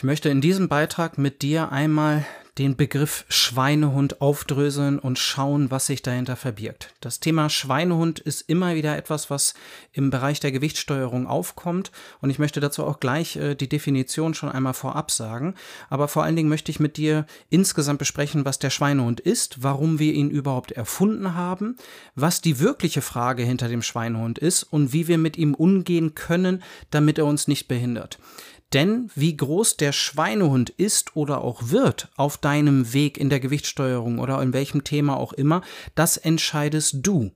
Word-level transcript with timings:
Ich 0.00 0.04
möchte 0.04 0.30
in 0.30 0.40
diesem 0.40 0.70
Beitrag 0.70 1.18
mit 1.18 1.42
dir 1.42 1.72
einmal 1.72 2.24
den 2.56 2.74
Begriff 2.74 3.26
Schweinehund 3.28 4.22
aufdröseln 4.22 4.98
und 4.98 5.18
schauen, 5.18 5.70
was 5.70 5.84
sich 5.84 6.00
dahinter 6.00 6.36
verbirgt. 6.36 6.94
Das 7.02 7.20
Thema 7.20 7.50
Schweinehund 7.50 8.18
ist 8.18 8.48
immer 8.48 8.74
wieder 8.74 8.96
etwas, 8.96 9.28
was 9.28 9.52
im 9.92 10.08
Bereich 10.08 10.40
der 10.40 10.52
Gewichtssteuerung 10.52 11.26
aufkommt 11.26 11.92
und 12.22 12.30
ich 12.30 12.38
möchte 12.38 12.60
dazu 12.60 12.84
auch 12.84 12.98
gleich 12.98 13.36
äh, 13.36 13.54
die 13.54 13.68
Definition 13.68 14.32
schon 14.32 14.48
einmal 14.48 14.72
vorab 14.72 15.10
sagen, 15.10 15.54
aber 15.90 16.08
vor 16.08 16.24
allen 16.24 16.36
Dingen 16.36 16.48
möchte 16.48 16.70
ich 16.70 16.80
mit 16.80 16.96
dir 16.96 17.26
insgesamt 17.50 17.98
besprechen, 17.98 18.46
was 18.46 18.58
der 18.58 18.70
Schweinehund 18.70 19.20
ist, 19.20 19.62
warum 19.62 19.98
wir 19.98 20.14
ihn 20.14 20.30
überhaupt 20.30 20.72
erfunden 20.72 21.34
haben, 21.34 21.76
was 22.14 22.40
die 22.40 22.58
wirkliche 22.58 23.02
Frage 23.02 23.42
hinter 23.42 23.68
dem 23.68 23.82
Schweinehund 23.82 24.38
ist 24.38 24.62
und 24.62 24.94
wie 24.94 25.08
wir 25.08 25.18
mit 25.18 25.36
ihm 25.36 25.52
umgehen 25.52 26.14
können, 26.14 26.62
damit 26.90 27.18
er 27.18 27.26
uns 27.26 27.48
nicht 27.48 27.68
behindert. 27.68 28.18
Denn 28.72 29.10
wie 29.16 29.36
groß 29.36 29.76
der 29.76 29.92
Schweinehund 29.92 30.70
ist 30.70 31.16
oder 31.16 31.42
auch 31.42 31.70
wird 31.70 32.08
auf 32.16 32.38
deinem 32.38 32.92
Weg 32.92 33.18
in 33.18 33.28
der 33.28 33.40
Gewichtssteuerung 33.40 34.18
oder 34.20 34.40
in 34.42 34.52
welchem 34.52 34.84
Thema 34.84 35.16
auch 35.16 35.32
immer, 35.32 35.62
das 35.94 36.16
entscheidest 36.16 36.98
du. 37.02 37.32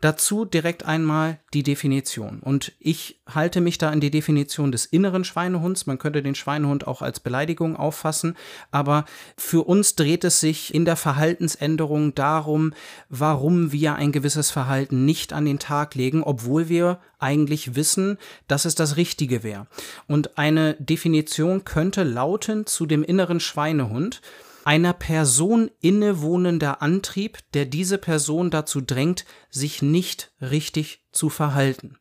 Dazu 0.00 0.44
direkt 0.44 0.84
einmal 0.84 1.38
die 1.52 1.62
Definition. 1.62 2.40
Und 2.40 2.72
ich 2.78 3.20
halte 3.32 3.60
mich 3.60 3.78
da 3.78 3.90
an 3.90 4.00
die 4.00 4.10
Definition 4.10 4.72
des 4.72 4.86
inneren 4.86 5.24
Schweinehunds. 5.24 5.86
Man 5.86 5.98
könnte 5.98 6.22
den 6.22 6.34
Schweinehund 6.34 6.86
auch 6.86 7.02
als 7.02 7.20
Beleidigung 7.20 7.76
auffassen. 7.76 8.36
Aber 8.70 9.04
für 9.36 9.66
uns 9.66 9.94
dreht 9.94 10.24
es 10.24 10.40
sich 10.40 10.74
in 10.74 10.84
der 10.84 10.96
Verhaltensänderung 10.96 12.14
darum, 12.14 12.72
warum 13.08 13.72
wir 13.72 13.94
ein 13.94 14.12
gewisses 14.12 14.50
Verhalten 14.50 15.04
nicht 15.04 15.32
an 15.32 15.44
den 15.44 15.58
Tag 15.58 15.94
legen, 15.94 16.22
obwohl 16.22 16.68
wir 16.68 16.98
eigentlich 17.18 17.74
wissen, 17.74 18.18
dass 18.48 18.64
es 18.64 18.74
das 18.74 18.96
Richtige 18.96 19.42
wäre. 19.42 19.66
Und 20.06 20.36
eine 20.38 20.74
Definition 20.74 21.64
könnte 21.64 22.02
lauten 22.02 22.66
zu 22.66 22.86
dem 22.86 23.02
inneren 23.02 23.40
Schweinehund, 23.40 24.20
einer 24.64 24.92
Person 24.92 25.70
innewohnender 25.80 26.82
Antrieb, 26.82 27.38
der 27.54 27.66
diese 27.66 27.98
Person 27.98 28.50
dazu 28.50 28.80
drängt, 28.80 29.24
sich 29.50 29.82
nicht 29.82 30.32
richtig 30.40 31.02
zu 31.12 31.28
verhalten. 31.28 31.98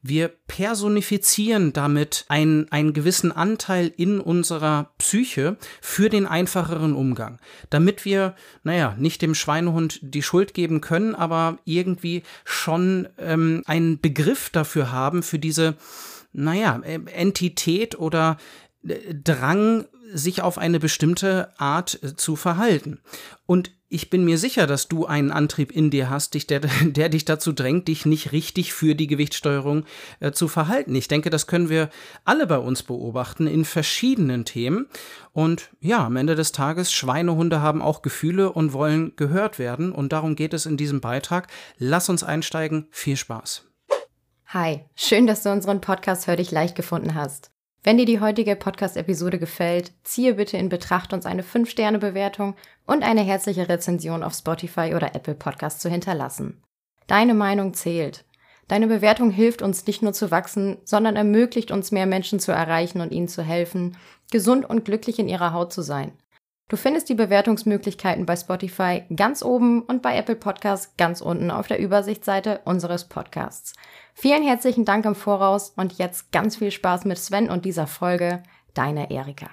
Wir 0.00 0.28
personifizieren 0.28 1.72
damit 1.72 2.24
einen, 2.28 2.70
einen 2.70 2.92
gewissen 2.92 3.32
Anteil 3.32 3.92
in 3.96 4.20
unserer 4.20 4.92
Psyche 4.98 5.56
für 5.80 6.08
den 6.08 6.24
einfacheren 6.24 6.94
Umgang, 6.94 7.40
damit 7.68 8.04
wir, 8.04 8.36
naja, 8.62 8.94
nicht 8.96 9.22
dem 9.22 9.34
Schweinehund 9.34 9.98
die 10.02 10.22
Schuld 10.22 10.54
geben 10.54 10.80
können, 10.80 11.16
aber 11.16 11.58
irgendwie 11.64 12.22
schon 12.44 13.08
ähm, 13.18 13.64
einen 13.66 14.00
Begriff 14.00 14.50
dafür 14.50 14.92
haben, 14.92 15.24
für 15.24 15.40
diese, 15.40 15.76
naja, 16.32 16.80
Entität 16.84 17.98
oder 17.98 18.36
äh, 18.38 18.67
Drang, 18.82 19.86
sich 20.12 20.42
auf 20.42 20.56
eine 20.58 20.80
bestimmte 20.80 21.52
Art 21.58 22.02
äh, 22.02 22.16
zu 22.16 22.36
verhalten. 22.36 23.00
Und 23.46 23.72
ich 23.90 24.10
bin 24.10 24.24
mir 24.24 24.36
sicher, 24.36 24.66
dass 24.66 24.88
du 24.88 25.06
einen 25.06 25.30
Antrieb 25.30 25.72
in 25.72 25.90
dir 25.90 26.10
hast, 26.10 26.34
dich, 26.34 26.46
der, 26.46 26.60
der 26.82 27.08
dich 27.08 27.24
dazu 27.24 27.52
drängt, 27.52 27.88
dich 27.88 28.06
nicht 28.06 28.32
richtig 28.32 28.72
für 28.72 28.94
die 28.94 29.06
Gewichtssteuerung 29.06 29.84
äh, 30.20 30.32
zu 30.32 30.48
verhalten. 30.48 30.94
Ich 30.94 31.08
denke, 31.08 31.30
das 31.30 31.46
können 31.46 31.68
wir 31.68 31.90
alle 32.24 32.46
bei 32.46 32.58
uns 32.58 32.82
beobachten 32.82 33.46
in 33.46 33.64
verschiedenen 33.64 34.44
Themen. 34.44 34.86
Und 35.32 35.70
ja, 35.80 36.04
am 36.04 36.16
Ende 36.16 36.34
des 36.34 36.52
Tages, 36.52 36.92
Schweinehunde 36.92 37.60
haben 37.60 37.82
auch 37.82 38.02
Gefühle 38.02 38.52
und 38.52 38.72
wollen 38.72 39.14
gehört 39.16 39.58
werden. 39.58 39.92
Und 39.92 40.12
darum 40.12 40.36
geht 40.36 40.54
es 40.54 40.66
in 40.66 40.76
diesem 40.76 41.00
Beitrag. 41.00 41.48
Lass 41.78 42.08
uns 42.08 42.22
einsteigen. 42.22 42.86
Viel 42.90 43.16
Spaß. 43.16 43.64
Hi, 44.46 44.80
schön, 44.94 45.26
dass 45.26 45.42
du 45.42 45.50
unseren 45.50 45.80
Podcast 45.80 46.26
Hör 46.26 46.36
dich 46.36 46.50
leicht 46.50 46.74
gefunden 46.74 47.14
hast. 47.14 47.50
Wenn 47.84 47.96
dir 47.96 48.06
die 48.06 48.20
heutige 48.20 48.56
Podcast-Episode 48.56 49.38
gefällt, 49.38 49.92
ziehe 50.02 50.34
bitte 50.34 50.56
in 50.56 50.68
Betracht, 50.68 51.12
uns 51.12 51.26
eine 51.26 51.42
5-Sterne-Bewertung 51.42 52.54
und 52.86 53.04
eine 53.04 53.20
herzliche 53.20 53.68
Rezension 53.68 54.24
auf 54.24 54.34
Spotify 54.34 54.94
oder 54.96 55.14
Apple 55.14 55.34
Podcast 55.36 55.80
zu 55.80 55.88
hinterlassen. 55.88 56.60
Deine 57.06 57.34
Meinung 57.34 57.74
zählt. 57.74 58.24
Deine 58.66 58.88
Bewertung 58.88 59.30
hilft 59.30 59.62
uns 59.62 59.86
nicht 59.86 60.02
nur 60.02 60.12
zu 60.12 60.30
wachsen, 60.30 60.76
sondern 60.84 61.16
ermöglicht 61.16 61.70
uns 61.70 61.92
mehr 61.92 62.06
Menschen 62.06 62.40
zu 62.40 62.52
erreichen 62.52 63.00
und 63.00 63.12
ihnen 63.12 63.28
zu 63.28 63.42
helfen, 63.42 63.96
gesund 64.30 64.68
und 64.68 64.84
glücklich 64.84 65.18
in 65.18 65.28
ihrer 65.28 65.52
Haut 65.52 65.72
zu 65.72 65.80
sein. 65.80 66.12
Du 66.68 66.76
findest 66.76 67.08
die 67.08 67.14
Bewertungsmöglichkeiten 67.14 68.26
bei 68.26 68.36
Spotify 68.36 69.02
ganz 69.14 69.42
oben 69.42 69.82
und 69.82 70.02
bei 70.02 70.16
Apple 70.16 70.36
Podcasts 70.36 70.94
ganz 70.98 71.22
unten 71.22 71.50
auf 71.50 71.66
der 71.66 71.78
Übersichtsseite 71.78 72.60
unseres 72.66 73.08
Podcasts. 73.08 73.72
Vielen 74.12 74.42
herzlichen 74.42 74.84
Dank 74.84 75.06
im 75.06 75.14
Voraus 75.14 75.72
und 75.76 75.94
jetzt 75.94 76.30
ganz 76.30 76.56
viel 76.56 76.70
Spaß 76.70 77.06
mit 77.06 77.18
Sven 77.18 77.48
und 77.48 77.64
dieser 77.64 77.86
Folge. 77.86 78.42
Deine 78.74 79.10
Erika. 79.10 79.48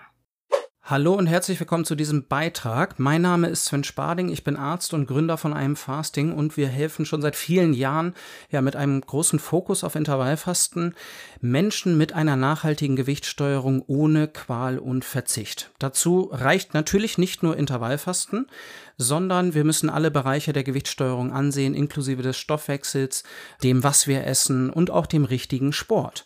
Hallo 0.88 1.16
und 1.16 1.26
herzlich 1.26 1.60
willkommen 1.60 1.84
zu 1.84 1.96
diesem 1.96 2.28
Beitrag. 2.28 3.00
Mein 3.00 3.24
Name 3.24 3.48
ist 3.48 3.66
Sven 3.66 3.84
Sparding, 3.84 4.30
ich 4.30 4.44
bin 4.44 4.56
Arzt 4.56 4.94
und 4.94 5.08
Gründer 5.08 5.36
von 5.36 5.52
einem 5.52 5.76
Fasting 5.76 6.32
und 6.32 6.58
wir 6.58 6.68
helfen 6.68 7.08
schon 7.08 7.24
seit 7.24 7.36
vielen 7.36 7.74
Jahren 7.74 8.14
ja 8.52 8.62
mit 8.62 8.76
einem 8.76 9.02
großen 9.02 9.40
Fokus 9.40 9.84
auf 9.84 9.96
Intervallfasten 9.96 10.94
Menschen 11.42 11.98
mit 11.98 12.14
einer 12.14 12.36
nachhaltigen 12.36 12.96
Gewichtssteuerung 12.96 13.82
ohne 13.88 14.28
Qual 14.28 14.78
und 14.78 15.04
Verzicht. 15.04 15.72
Dazu 15.80 16.30
reicht 16.32 16.76
natürlich 16.76 17.18
nicht 17.18 17.42
nur 17.42 17.58
Intervallfasten, 17.58 18.46
sondern 18.96 19.56
wir 19.56 19.64
müssen 19.64 19.90
alle 19.90 20.12
Bereiche 20.12 20.54
der 20.54 20.64
Gewichtssteuerung 20.64 21.34
ansehen, 21.34 21.74
inklusive 21.74 22.22
des 22.22 22.38
Stoffwechsels, 22.38 23.24
dem, 23.64 23.84
was 23.84 24.06
wir 24.06 24.28
essen 24.28 24.70
und 24.70 24.92
auch 24.92 25.08
dem 25.08 25.26
richtigen 25.26 25.74
Sport. 25.74 26.26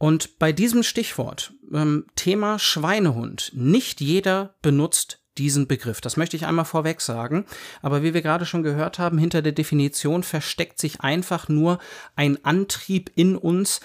Und 0.00 0.38
bei 0.38 0.50
diesem 0.50 0.82
Stichwort, 0.82 1.52
ähm, 1.74 2.06
Thema 2.16 2.58
Schweinehund, 2.58 3.52
nicht 3.54 4.00
jeder 4.00 4.54
benutzt 4.62 5.22
diesen 5.36 5.68
Begriff. 5.68 6.00
Das 6.00 6.16
möchte 6.16 6.38
ich 6.38 6.46
einmal 6.46 6.64
vorweg 6.64 7.02
sagen. 7.02 7.44
Aber 7.82 8.02
wie 8.02 8.14
wir 8.14 8.22
gerade 8.22 8.46
schon 8.46 8.62
gehört 8.62 8.98
haben, 8.98 9.18
hinter 9.18 9.42
der 9.42 9.52
Definition 9.52 10.22
versteckt 10.22 10.78
sich 10.78 11.02
einfach 11.02 11.50
nur 11.50 11.80
ein 12.16 12.42
Antrieb 12.46 13.10
in 13.14 13.36
uns, 13.36 13.80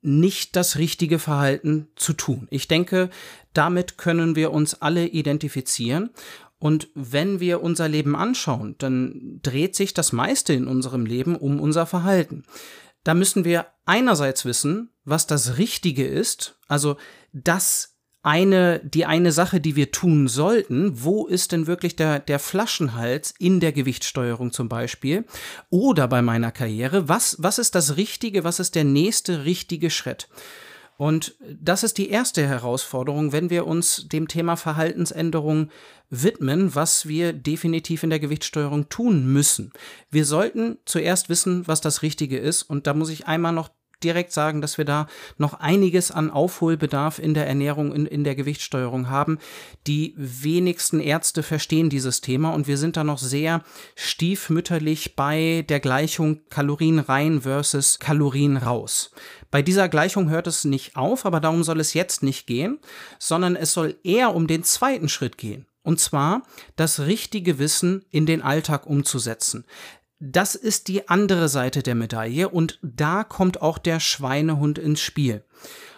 nicht 0.00 0.54
das 0.54 0.78
richtige 0.78 1.18
Verhalten 1.18 1.88
zu 1.96 2.12
tun. 2.12 2.46
Ich 2.52 2.68
denke, 2.68 3.10
damit 3.52 3.98
können 3.98 4.36
wir 4.36 4.52
uns 4.52 4.80
alle 4.80 5.08
identifizieren. 5.08 6.10
Und 6.60 6.86
wenn 6.94 7.40
wir 7.40 7.64
unser 7.64 7.88
Leben 7.88 8.14
anschauen, 8.14 8.76
dann 8.78 9.40
dreht 9.42 9.74
sich 9.74 9.92
das 9.92 10.12
meiste 10.12 10.52
in 10.52 10.68
unserem 10.68 11.04
Leben 11.04 11.34
um 11.34 11.58
unser 11.58 11.84
Verhalten 11.84 12.44
da 13.04 13.14
müssen 13.14 13.44
wir 13.44 13.66
einerseits 13.86 14.44
wissen, 14.44 14.90
was 15.04 15.26
das 15.26 15.58
Richtige 15.58 16.06
ist, 16.06 16.58
also 16.68 16.96
das 17.32 17.98
eine, 18.22 18.80
die 18.80 19.06
eine 19.06 19.32
Sache, 19.32 19.60
die 19.60 19.76
wir 19.76 19.90
tun 19.90 20.28
sollten, 20.28 21.02
wo 21.02 21.26
ist 21.26 21.52
denn 21.52 21.66
wirklich 21.66 21.96
der, 21.96 22.18
der 22.18 22.38
Flaschenhals 22.38 23.32
in 23.38 23.60
der 23.60 23.72
Gewichtssteuerung 23.72 24.52
zum 24.52 24.68
Beispiel 24.68 25.24
oder 25.70 26.08
bei 26.08 26.20
meiner 26.20 26.52
Karriere, 26.52 27.08
was, 27.08 27.36
was 27.38 27.58
ist 27.58 27.74
das 27.74 27.96
Richtige, 27.96 28.44
was 28.44 28.60
ist 28.60 28.74
der 28.74 28.84
nächste 28.84 29.44
richtige 29.44 29.90
Schritt? 29.90 30.28
Und 30.98 31.36
das 31.40 31.84
ist 31.84 31.96
die 31.96 32.10
erste 32.10 32.44
Herausforderung, 32.44 33.30
wenn 33.30 33.50
wir 33.50 33.68
uns 33.68 34.08
dem 34.08 34.26
Thema 34.26 34.56
Verhaltensänderung 34.56 35.70
widmen, 36.10 36.74
was 36.74 37.06
wir 37.06 37.32
definitiv 37.32 38.02
in 38.02 38.10
der 38.10 38.18
Gewichtssteuerung 38.18 38.88
tun 38.88 39.32
müssen. 39.32 39.72
Wir 40.10 40.24
sollten 40.24 40.78
zuerst 40.84 41.28
wissen, 41.28 41.68
was 41.68 41.80
das 41.80 42.02
Richtige 42.02 42.38
ist. 42.38 42.64
Und 42.64 42.88
da 42.88 42.94
muss 42.94 43.10
ich 43.10 43.28
einmal 43.28 43.52
noch 43.52 43.70
direkt 44.04 44.32
sagen, 44.32 44.60
dass 44.60 44.78
wir 44.78 44.84
da 44.84 45.06
noch 45.36 45.54
einiges 45.54 46.10
an 46.10 46.30
Aufholbedarf 46.30 47.18
in 47.18 47.34
der 47.34 47.46
Ernährung, 47.46 47.92
in, 47.92 48.06
in 48.06 48.24
der 48.24 48.34
Gewichtssteuerung 48.34 49.08
haben. 49.08 49.38
Die 49.86 50.14
wenigsten 50.16 51.00
Ärzte 51.00 51.42
verstehen 51.42 51.90
dieses 51.90 52.20
Thema 52.20 52.50
und 52.50 52.66
wir 52.66 52.78
sind 52.78 52.96
da 52.96 53.04
noch 53.04 53.18
sehr 53.18 53.62
stiefmütterlich 53.94 55.16
bei 55.16 55.64
der 55.68 55.80
Gleichung 55.80 56.40
Kalorien 56.50 56.98
rein 56.98 57.42
versus 57.42 57.98
Kalorien 57.98 58.56
raus. 58.56 59.10
Bei 59.50 59.62
dieser 59.62 59.88
Gleichung 59.88 60.28
hört 60.28 60.46
es 60.46 60.64
nicht 60.64 60.96
auf, 60.96 61.24
aber 61.24 61.40
darum 61.40 61.64
soll 61.64 61.80
es 61.80 61.94
jetzt 61.94 62.22
nicht 62.22 62.46
gehen, 62.46 62.78
sondern 63.18 63.56
es 63.56 63.72
soll 63.72 63.96
eher 64.04 64.34
um 64.34 64.46
den 64.46 64.62
zweiten 64.62 65.08
Schritt 65.08 65.38
gehen. 65.38 65.66
Und 65.82 66.00
zwar 66.00 66.42
das 66.76 67.00
richtige 67.00 67.58
Wissen 67.58 68.04
in 68.10 68.26
den 68.26 68.42
Alltag 68.42 68.86
umzusetzen. 68.86 69.64
Das 70.20 70.54
ist 70.54 70.88
die 70.88 71.08
andere 71.08 71.48
Seite 71.48 71.82
der 71.82 71.94
Medaille 71.94 72.48
und 72.48 72.78
da 72.82 73.24
kommt 73.24 73.62
auch 73.62 73.78
der 73.78 74.00
Schweinehund 74.00 74.78
ins 74.78 75.00
Spiel. 75.00 75.44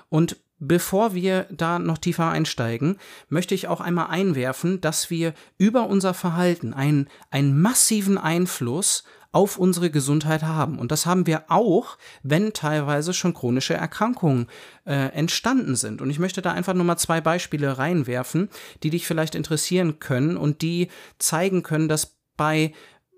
Und 0.08 0.36
Bevor 0.62 1.14
wir 1.14 1.46
da 1.50 1.78
noch 1.78 1.96
tiefer 1.96 2.28
einsteigen, 2.28 2.98
möchte 3.30 3.54
ich 3.54 3.66
auch 3.66 3.80
einmal 3.80 4.08
einwerfen, 4.08 4.82
dass 4.82 5.08
wir 5.08 5.32
über 5.56 5.86
unser 5.86 6.12
Verhalten 6.12 6.74
einen, 6.74 7.08
einen 7.30 7.58
massiven 7.58 8.18
Einfluss 8.18 9.04
auf 9.32 9.56
unsere 9.56 9.90
Gesundheit 9.90 10.42
haben. 10.42 10.78
Und 10.78 10.92
das 10.92 11.06
haben 11.06 11.26
wir 11.26 11.44
auch, 11.48 11.96
wenn 12.22 12.52
teilweise 12.52 13.14
schon 13.14 13.32
chronische 13.32 13.72
Erkrankungen 13.72 14.48
äh, 14.84 15.12
entstanden 15.14 15.76
sind. 15.76 16.02
Und 16.02 16.10
ich 16.10 16.18
möchte 16.18 16.42
da 16.42 16.52
einfach 16.52 16.74
nur 16.74 16.84
mal 16.84 16.98
zwei 16.98 17.22
Beispiele 17.22 17.78
reinwerfen, 17.78 18.50
die 18.82 18.90
dich 18.90 19.06
vielleicht 19.06 19.34
interessieren 19.34 19.98
können 19.98 20.36
und 20.36 20.60
die 20.60 20.88
zeigen 21.18 21.62
können, 21.62 21.88
dass 21.88 22.18
bei 22.36 22.74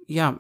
ja, 0.07 0.39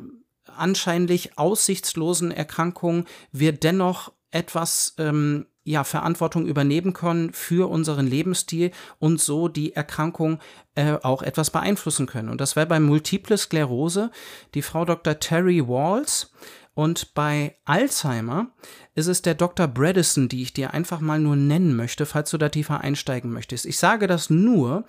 anscheinend 0.56 1.36
aussichtslosen 1.36 2.30
Erkrankungen 2.30 3.06
wir 3.32 3.52
dennoch 3.52 4.12
etwas 4.30 4.94
ähm, 4.98 5.46
ja, 5.64 5.84
Verantwortung 5.84 6.46
übernehmen 6.46 6.92
können 6.92 7.32
für 7.32 7.70
unseren 7.70 8.06
Lebensstil 8.06 8.72
und 8.98 9.20
so 9.20 9.48
die 9.48 9.74
Erkrankung 9.74 10.40
äh, 10.74 10.96
auch 11.02 11.22
etwas 11.22 11.50
beeinflussen 11.50 12.06
können. 12.06 12.30
Und 12.30 12.40
das 12.40 12.56
wäre 12.56 12.66
bei 12.66 12.80
Multiple 12.80 13.38
Sklerose 13.38 14.10
die 14.54 14.62
Frau 14.62 14.84
Dr. 14.84 15.20
Terry 15.20 15.66
Walls. 15.66 16.32
Und 16.74 17.14
bei 17.14 17.56
Alzheimer 17.66 18.50
ist 18.94 19.06
es 19.06 19.20
der 19.20 19.34
Dr. 19.34 19.68
Bredesen, 19.68 20.28
die 20.28 20.42
ich 20.42 20.54
dir 20.54 20.72
einfach 20.72 21.00
mal 21.00 21.20
nur 21.20 21.36
nennen 21.36 21.76
möchte, 21.76 22.06
falls 22.06 22.30
du 22.30 22.38
da 22.38 22.48
tiefer 22.48 22.80
einsteigen 22.80 23.30
möchtest. 23.30 23.66
Ich 23.66 23.78
sage 23.78 24.06
das 24.06 24.30
nur 24.30 24.84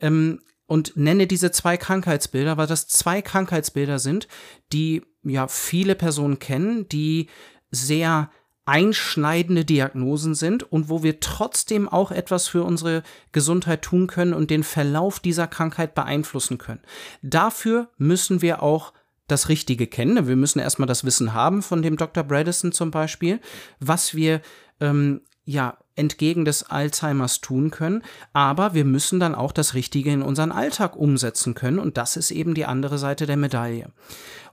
ähm, 0.00 0.40
und 0.66 0.96
nenne 0.96 1.26
diese 1.26 1.50
zwei 1.50 1.76
Krankheitsbilder, 1.76 2.56
weil 2.56 2.66
das 2.66 2.88
zwei 2.88 3.22
Krankheitsbilder 3.22 3.98
sind, 3.98 4.28
die 4.72 5.02
ja 5.22 5.48
viele 5.48 5.94
Personen 5.94 6.38
kennen, 6.38 6.88
die 6.88 7.28
sehr 7.70 8.30
einschneidende 8.66 9.64
Diagnosen 9.64 10.34
sind 10.34 10.62
und 10.62 10.88
wo 10.88 11.02
wir 11.02 11.20
trotzdem 11.20 11.88
auch 11.88 12.10
etwas 12.10 12.48
für 12.48 12.62
unsere 12.62 13.02
Gesundheit 13.32 13.82
tun 13.82 14.06
können 14.06 14.32
und 14.32 14.50
den 14.50 14.62
Verlauf 14.62 15.20
dieser 15.20 15.46
Krankheit 15.46 15.94
beeinflussen 15.94 16.56
können. 16.56 16.80
Dafür 17.20 17.90
müssen 17.98 18.40
wir 18.40 18.62
auch 18.62 18.94
das 19.26 19.48
Richtige 19.48 19.86
kennen. 19.86 20.26
Wir 20.26 20.36
müssen 20.36 20.60
erstmal 20.60 20.88
das 20.88 21.04
Wissen 21.04 21.34
haben 21.34 21.62
von 21.62 21.82
dem 21.82 21.96
Dr. 21.96 22.24
Bredesen 22.24 22.72
zum 22.72 22.90
Beispiel, 22.90 23.40
was 23.80 24.14
wir 24.14 24.40
ähm, 24.80 25.20
ja 25.44 25.76
entgegen 25.96 26.44
des 26.44 26.64
Alzheimers 26.64 27.40
tun 27.40 27.70
können, 27.70 28.02
aber 28.32 28.74
wir 28.74 28.84
müssen 28.84 29.20
dann 29.20 29.34
auch 29.34 29.52
das 29.52 29.74
Richtige 29.74 30.12
in 30.12 30.22
unseren 30.22 30.52
Alltag 30.52 30.96
umsetzen 30.96 31.54
können 31.54 31.78
und 31.78 31.96
das 31.96 32.16
ist 32.16 32.30
eben 32.30 32.54
die 32.54 32.66
andere 32.66 32.98
Seite 32.98 33.26
der 33.26 33.36
Medaille. 33.36 33.90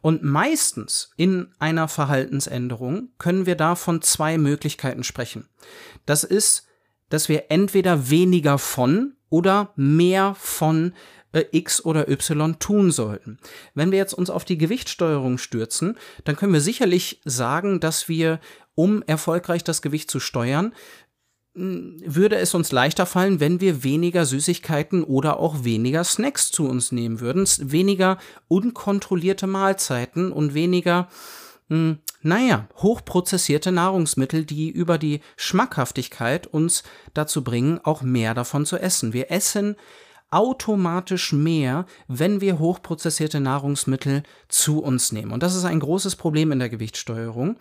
Und 0.01 0.23
meistens 0.23 1.11
in 1.15 1.47
einer 1.59 1.88
Verhaltensänderung 1.88 3.09
können 3.17 3.45
wir 3.45 3.55
da 3.55 3.75
von 3.75 4.01
zwei 4.01 4.38
Möglichkeiten 4.38 5.03
sprechen. 5.03 5.47
Das 6.05 6.23
ist, 6.23 6.67
dass 7.09 7.29
wir 7.29 7.45
entweder 7.49 8.09
weniger 8.09 8.57
von 8.57 9.13
oder 9.29 9.71
mehr 9.75 10.35
von 10.38 10.93
äh, 11.33 11.45
X 11.51 11.83
oder 11.85 12.09
Y 12.09 12.59
tun 12.59 12.91
sollten. 12.91 13.39
Wenn 13.73 13.91
wir 13.91 13.97
jetzt 13.97 14.13
uns 14.13 14.29
auf 14.29 14.45
die 14.45 14.57
Gewichtssteuerung 14.57 15.38
stürzen, 15.38 15.97
dann 16.23 16.35
können 16.35 16.53
wir 16.53 16.61
sicherlich 16.61 17.21
sagen, 17.25 17.79
dass 17.79 18.09
wir, 18.09 18.39
um 18.75 19.03
erfolgreich 19.03 19.63
das 19.63 19.81
Gewicht 19.81 20.09
zu 20.09 20.19
steuern, 20.19 20.73
würde 21.53 22.38
es 22.38 22.53
uns 22.53 22.71
leichter 22.71 23.06
fallen, 23.06 23.42
wenn 23.42 23.59
wir 23.59 23.83
weniger 23.83 24.25
Süßigkeiten 24.25 25.03
oder 25.03 25.39
auch 25.39 25.63
weniger 25.65 26.03
Snacks 26.03 26.50
zu 26.50 26.68
uns 26.68 26.94
nehmen 26.94 27.19
würden, 27.19 27.45
weniger 27.59 28.18
unkontrollierte 28.48 29.48
Mahlzeiten 29.48 30.31
und 30.31 30.53
weniger, 30.53 31.09
mh, 31.68 31.98
naja, 32.21 32.68
hochprozessierte 32.77 33.74
Nahrungsmittel, 33.74 34.45
die 34.45 34.69
über 34.69 34.98
die 34.98 35.19
Schmackhaftigkeit 35.36 36.48
uns 36.48 36.83
dazu 37.13 37.44
bringen, 37.44 37.81
auch 37.83 38.01
mehr 38.01 38.33
davon 38.33 38.65
zu 38.65 38.77
essen. 38.77 39.12
Wir 39.12 39.30
essen 39.30 39.75
automatisch 40.30 41.33
mehr, 41.33 41.86
wenn 42.07 42.39
wir 42.39 42.59
hochprozessierte 42.59 43.42
Nahrungsmittel 43.42 44.24
zu 44.48 44.81
uns 44.81 45.12
nehmen. 45.12 45.31
Und 45.31 45.44
das 45.44 45.56
ist 45.56 45.65
ein 45.65 45.81
großes 45.81 46.15
Problem 46.15 46.53
in 46.53 46.59
der 46.59 46.69
Gewichtssteuerung. 46.69 47.57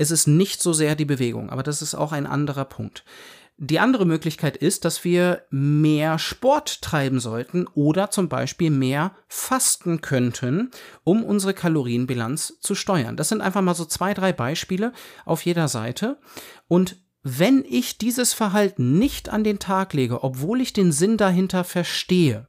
Es 0.00 0.10
ist 0.10 0.26
nicht 0.26 0.62
so 0.62 0.72
sehr 0.72 0.96
die 0.96 1.04
Bewegung, 1.04 1.50
aber 1.50 1.62
das 1.62 1.82
ist 1.82 1.94
auch 1.94 2.12
ein 2.12 2.26
anderer 2.26 2.64
Punkt. 2.64 3.04
Die 3.58 3.80
andere 3.80 4.06
Möglichkeit 4.06 4.56
ist, 4.56 4.86
dass 4.86 5.04
wir 5.04 5.42
mehr 5.50 6.18
Sport 6.18 6.80
treiben 6.80 7.20
sollten 7.20 7.66
oder 7.74 8.10
zum 8.10 8.30
Beispiel 8.30 8.70
mehr 8.70 9.14
fasten 9.28 10.00
könnten, 10.00 10.70
um 11.04 11.22
unsere 11.22 11.52
Kalorienbilanz 11.52 12.60
zu 12.60 12.74
steuern. 12.74 13.18
Das 13.18 13.28
sind 13.28 13.42
einfach 13.42 13.60
mal 13.60 13.74
so 13.74 13.84
zwei, 13.84 14.14
drei 14.14 14.32
Beispiele 14.32 14.94
auf 15.26 15.44
jeder 15.44 15.68
Seite. 15.68 16.16
Und 16.66 16.96
wenn 17.22 17.62
ich 17.68 17.98
dieses 17.98 18.32
Verhalten 18.32 18.98
nicht 18.98 19.28
an 19.28 19.44
den 19.44 19.58
Tag 19.58 19.92
lege, 19.92 20.24
obwohl 20.24 20.62
ich 20.62 20.72
den 20.72 20.92
Sinn 20.92 21.18
dahinter 21.18 21.62
verstehe, 21.62 22.48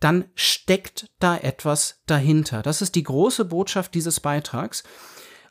dann 0.00 0.24
steckt 0.34 1.10
da 1.18 1.36
etwas 1.36 2.00
dahinter. 2.06 2.62
Das 2.62 2.80
ist 2.80 2.94
die 2.94 3.02
große 3.02 3.44
Botschaft 3.44 3.92
dieses 3.94 4.20
Beitrags. 4.20 4.84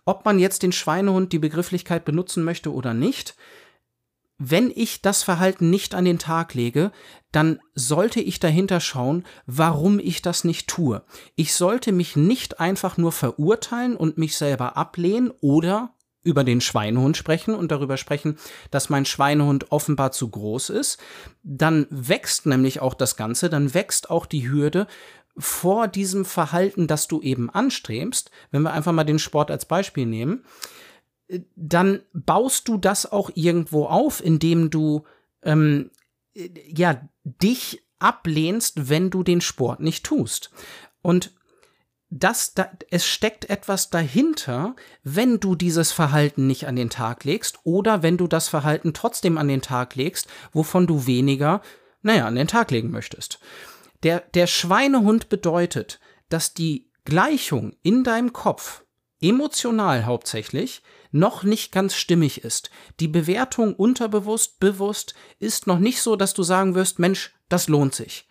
Ob 0.07 0.23
man 0.23 0.39
jetzt 0.39 0.63
den 0.63 0.71
Schweinehund 0.71 1.33
die 1.33 1.37
Begrifflichkeit 1.37 2.05
benutzen 2.05 2.45
möchte 2.45 2.73
oder 2.73 2.93
nicht, 2.93 3.35
wenn 4.37 4.71
ich 4.73 5.01
das 5.01 5.21
Verhalten 5.21 5.69
nicht 5.69 5.93
an 5.93 6.05
den 6.05 6.17
Tag 6.17 6.53
lege, 6.53 6.93
dann 7.33 7.59
sollte 7.75 8.21
ich 8.21 8.39
dahinter 8.39 8.79
schauen, 8.79 9.25
warum 9.47 9.99
ich 9.99 10.21
das 10.21 10.45
nicht 10.45 10.69
tue. 10.69 11.03
Ich 11.35 11.53
sollte 11.53 11.91
mich 11.91 12.15
nicht 12.15 12.61
einfach 12.61 12.95
nur 12.95 13.11
verurteilen 13.11 13.97
und 13.97 14.17
mich 14.17 14.37
selber 14.37 14.77
ablehnen 14.77 15.33
oder 15.41 15.93
über 16.23 16.43
den 16.43 16.61
Schweinehund 16.61 17.17
sprechen 17.17 17.53
und 17.53 17.71
darüber 17.71 17.97
sprechen, 17.97 18.37
dass 18.71 18.89
mein 18.89 19.05
Schweinehund 19.05 19.71
offenbar 19.71 20.11
zu 20.11 20.29
groß 20.29 20.69
ist, 20.69 20.99
dann 21.43 21.87
wächst 21.89 22.45
nämlich 22.45 22.81
auch 22.81 22.93
das 22.93 23.15
Ganze, 23.15 23.49
dann 23.49 23.73
wächst 23.73 24.09
auch 24.09 24.25
die 24.25 24.49
Hürde 24.49 24.87
vor 25.37 25.87
diesem 25.87 26.25
Verhalten, 26.25 26.87
das 26.87 27.07
du 27.07 27.21
eben 27.21 27.49
anstrebst, 27.49 28.31
wenn 28.51 28.63
wir 28.63 28.73
einfach 28.73 28.91
mal 28.91 29.03
den 29.03 29.19
Sport 29.19 29.51
als 29.51 29.65
Beispiel 29.65 30.05
nehmen, 30.05 30.43
äh, 31.27 31.41
dann 31.55 32.01
baust 32.13 32.67
du 32.67 32.77
das 32.77 33.11
auch 33.11 33.31
irgendwo 33.35 33.85
auf, 33.85 34.23
indem 34.23 34.69
du 34.69 35.03
ähm, 35.43 35.91
äh, 36.33 36.49
ja 36.67 37.01
dich 37.23 37.83
ablehnst, 37.99 38.89
wenn 38.89 39.09
du 39.09 39.23
den 39.23 39.41
Sport 39.41 39.79
nicht 39.79 40.05
tust. 40.05 40.51
Und 41.01 41.31
das, 42.09 42.53
da, 42.53 42.71
es 42.89 43.05
steckt 43.05 43.49
etwas 43.49 43.89
dahinter, 43.89 44.75
wenn 45.03 45.39
du 45.39 45.55
dieses 45.55 45.91
Verhalten 45.91 46.47
nicht 46.47 46.67
an 46.67 46.75
den 46.75 46.89
Tag 46.89 47.25
legst 47.25 47.59
oder 47.63 48.01
wenn 48.01 48.17
du 48.17 48.27
das 48.27 48.47
Verhalten 48.47 48.93
trotzdem 48.93 49.37
an 49.37 49.47
den 49.47 49.61
Tag 49.61 49.95
legst, 49.95 50.27
wovon 50.53 50.87
du 50.87 51.05
weniger, 51.05 51.61
naja, 52.01 52.25
an 52.25 52.35
den 52.35 52.47
Tag 52.47 52.71
legen 52.71 52.91
möchtest. 52.91 53.39
Der, 54.07 54.21
der 54.21 54.47
Schweinehund 54.47 55.27
bedeutet, 55.27 55.99
dass 56.29 56.53
die 56.53 56.89
Gleichung 57.03 57.75
in 57.83 58.05
deinem 58.05 58.31
Kopf, 58.31 58.85
emotional 59.19 60.05
hauptsächlich, 60.05 60.81
noch 61.11 61.43
nicht 61.43 61.73
ganz 61.73 61.93
stimmig 61.93 62.45
ist. 62.45 62.71
Die 63.01 63.09
Bewertung 63.09 63.75
unterbewusst, 63.75 64.61
bewusst 64.61 65.13
ist 65.39 65.67
noch 65.67 65.79
nicht 65.79 66.01
so, 66.01 66.15
dass 66.15 66.33
du 66.33 66.43
sagen 66.43 66.73
wirst, 66.73 66.99
Mensch, 66.99 67.35
das 67.49 67.67
lohnt 67.67 67.95
sich. 67.95 68.29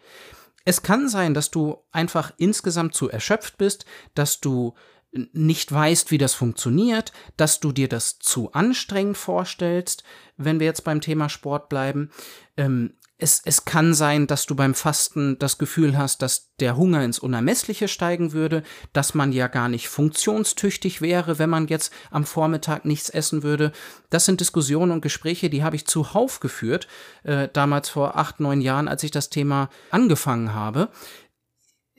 Es 0.65 0.81
kann 0.81 1.11
sein, 1.11 1.35
dass 1.35 1.51
du 1.51 1.77
einfach 1.93 2.33
insgesamt 2.39 2.95
zu 2.95 3.11
erschöpft 3.11 3.59
bist, 3.59 3.85
dass 4.15 4.41
du 4.41 4.73
nicht 5.13 5.71
weißt, 5.71 6.11
wie 6.11 6.17
das 6.17 6.33
funktioniert, 6.33 7.13
dass 7.37 7.61
du 7.61 7.71
dir 7.71 7.89
das 7.91 8.19
zu 8.19 8.51
anstrengend 8.53 9.19
vorstellst, 9.19 10.05
wenn 10.39 10.59
wir 10.59 10.65
jetzt 10.69 10.85
beim 10.85 11.03
Thema 11.03 11.29
Sport 11.29 11.69
bleiben. 11.69 12.11
Ähm, 12.57 12.95
es, 13.19 13.41
es 13.45 13.65
kann 13.65 13.95
sein, 13.95 14.27
dass 14.27 14.45
du 14.45 14.55
beim 14.55 14.75
Fasten 14.75 15.39
das 15.39 15.57
Gefühl 15.57 15.97
hast, 15.97 16.21
dass 16.21 16.55
der 16.61 16.77
Hunger 16.77 17.03
ins 17.03 17.19
Unermessliche 17.19 17.89
steigen 17.89 18.33
würde, 18.33 18.63
dass 18.93 19.15
man 19.15 19.33
ja 19.33 19.47
gar 19.47 19.69
nicht 19.69 19.89
funktionstüchtig 19.89 21.01
wäre, 21.01 21.39
wenn 21.39 21.49
man 21.49 21.67
jetzt 21.67 21.93
am 22.11 22.27
Vormittag 22.27 22.85
nichts 22.85 23.09
essen 23.09 23.43
würde. 23.43 23.73
Das 24.11 24.27
sind 24.27 24.41
Diskussionen 24.41 24.93
und 24.93 25.01
Gespräche, 25.01 25.49
die 25.49 25.65
habe 25.65 25.77
ich 25.77 25.87
zuhauf 25.87 26.41
geführt, 26.41 26.89
äh, 27.23 27.49
damals 27.51 27.89
vor 27.89 28.17
acht, 28.17 28.39
neun 28.41 28.61
Jahren, 28.61 28.89
als 28.89 29.03
ich 29.03 29.11
das 29.11 29.31
Thema 29.31 29.71
angefangen 29.91 30.53
habe. 30.53 30.91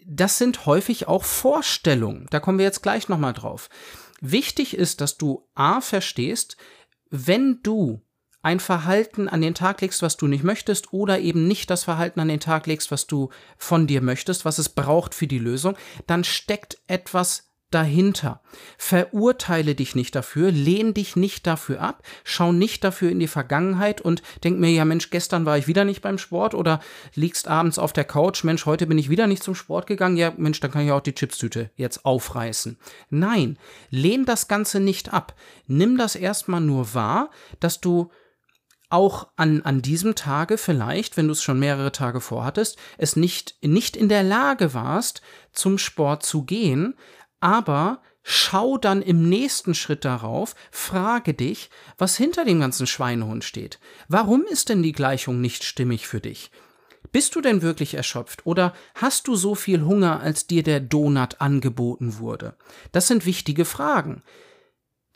Das 0.05 0.37
sind 0.37 0.67
häufig 0.67 1.07
auch 1.07 1.23
Vorstellungen. 1.23 2.27
Da 2.29 2.39
kommen 2.39 2.59
wir 2.59 2.65
jetzt 2.65 2.83
gleich 2.83 3.09
nochmal 3.09 3.33
drauf. 3.33 3.69
Wichtig 4.21 4.77
ist, 4.77 5.01
dass 5.01 5.17
du 5.17 5.49
A 5.55 5.81
verstehst, 5.81 6.57
wenn 7.09 7.61
du 7.63 8.01
ein 8.47 8.61
Verhalten 8.61 9.27
an 9.27 9.41
den 9.41 9.53
Tag 9.53 9.81
legst, 9.81 10.01
was 10.01 10.15
du 10.15 10.25
nicht 10.25 10.45
möchtest, 10.45 10.93
oder 10.93 11.19
eben 11.19 11.49
nicht 11.49 11.69
das 11.69 11.83
Verhalten 11.83 12.21
an 12.21 12.29
den 12.29 12.39
Tag 12.39 12.65
legst, 12.65 12.91
was 12.91 13.05
du 13.05 13.29
von 13.57 13.87
dir 13.87 14.01
möchtest, 14.01 14.45
was 14.45 14.57
es 14.57 14.69
braucht 14.69 15.13
für 15.13 15.27
die 15.27 15.37
Lösung, 15.37 15.75
dann 16.07 16.23
steckt 16.23 16.77
etwas 16.87 17.51
dahinter. 17.71 18.39
Verurteile 18.77 19.75
dich 19.75 19.95
nicht 19.95 20.15
dafür, 20.15 20.49
lehn 20.51 20.93
dich 20.93 21.17
nicht 21.17 21.45
dafür 21.45 21.81
ab, 21.81 22.03
schau 22.23 22.53
nicht 22.53 22.85
dafür 22.85 23.11
in 23.11 23.19
die 23.19 23.27
Vergangenheit 23.27 23.99
und 23.99 24.21
denk 24.45 24.59
mir, 24.59 24.69
ja 24.69 24.85
Mensch, 24.85 25.09
gestern 25.09 25.45
war 25.45 25.57
ich 25.57 25.67
wieder 25.67 25.83
nicht 25.83 26.01
beim 26.01 26.17
Sport 26.17 26.53
oder 26.53 26.79
liegst 27.15 27.49
abends 27.49 27.77
auf 27.77 27.91
der 27.91 28.05
Couch, 28.05 28.45
Mensch, 28.45 28.65
heute 28.65 28.87
bin 28.87 28.97
ich 28.97 29.09
wieder 29.09 29.27
nicht 29.27 29.43
zum 29.43 29.55
Sport 29.55 29.87
gegangen, 29.87 30.15
ja 30.15 30.31
Mensch, 30.37 30.61
dann 30.61 30.71
kann 30.71 30.85
ich 30.85 30.93
auch 30.93 31.01
die 31.01 31.15
Chipstüte 31.15 31.69
jetzt 31.75 32.05
aufreißen. 32.05 32.77
Nein, 33.09 33.59
lehn 33.89 34.23
das 34.23 34.47
Ganze 34.47 34.79
nicht 34.79 35.11
ab. 35.11 35.35
Nimm 35.67 35.97
das 35.97 36.15
erstmal 36.15 36.61
nur 36.61 36.93
wahr, 36.93 37.29
dass 37.59 37.81
du 37.81 38.09
auch 38.89 39.27
an, 39.35 39.61
an 39.63 39.81
diesem 39.81 40.15
Tage 40.15 40.57
vielleicht, 40.57 41.17
wenn 41.17 41.27
du 41.27 41.33
es 41.33 41.43
schon 41.43 41.59
mehrere 41.59 41.91
Tage 41.91 42.21
vorhattest, 42.21 42.77
es 42.97 43.15
nicht, 43.15 43.55
nicht 43.61 43.97
in 43.97 44.09
der 44.09 44.23
Lage 44.23 44.73
warst, 44.73 45.21
zum 45.51 45.77
Sport 45.77 46.23
zu 46.23 46.43
gehen, 46.43 46.95
aber 47.39 48.01
schau 48.23 48.77
dann 48.77 49.01
im 49.01 49.27
nächsten 49.27 49.73
Schritt 49.73 50.05
darauf, 50.05 50.55
frage 50.71 51.33
dich, 51.33 51.69
was 51.97 52.17
hinter 52.17 52.45
dem 52.45 52.59
ganzen 52.59 52.87
Schweinehund 52.87 53.43
steht. 53.43 53.79
Warum 54.07 54.43
ist 54.43 54.69
denn 54.69 54.83
die 54.83 54.93
Gleichung 54.93 55.41
nicht 55.41 55.63
stimmig 55.63 56.07
für 56.07 56.21
dich? 56.21 56.51
Bist 57.11 57.35
du 57.35 57.41
denn 57.41 57.61
wirklich 57.61 57.93
erschöpft 57.93 58.45
oder 58.45 58.73
hast 58.95 59.27
du 59.27 59.35
so 59.35 59.55
viel 59.55 59.83
Hunger, 59.83 60.19
als 60.19 60.47
dir 60.47 60.63
der 60.63 60.79
Donut 60.79 61.39
angeboten 61.39 62.19
wurde? 62.19 62.55
Das 62.91 63.07
sind 63.07 63.25
wichtige 63.25 63.65
Fragen. 63.65 64.23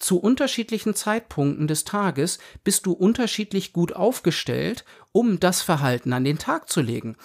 Zu 0.02 0.20
unterschiedlichen 0.20 0.96
Zeitpunkten 0.96 1.68
des 1.68 1.84
Tages 1.84 2.40
bist 2.64 2.86
du 2.86 2.94
unterschiedlich 2.94 3.72
gut 3.72 3.94
aufgestellt, 3.94 4.84
um 5.12 5.40
das 5.40 5.62
Verhalten 5.62 6.14
an 6.14 6.24
den 6.24 6.38
Tag 6.38 6.70
zu 6.70 6.82
legen. 6.82 7.18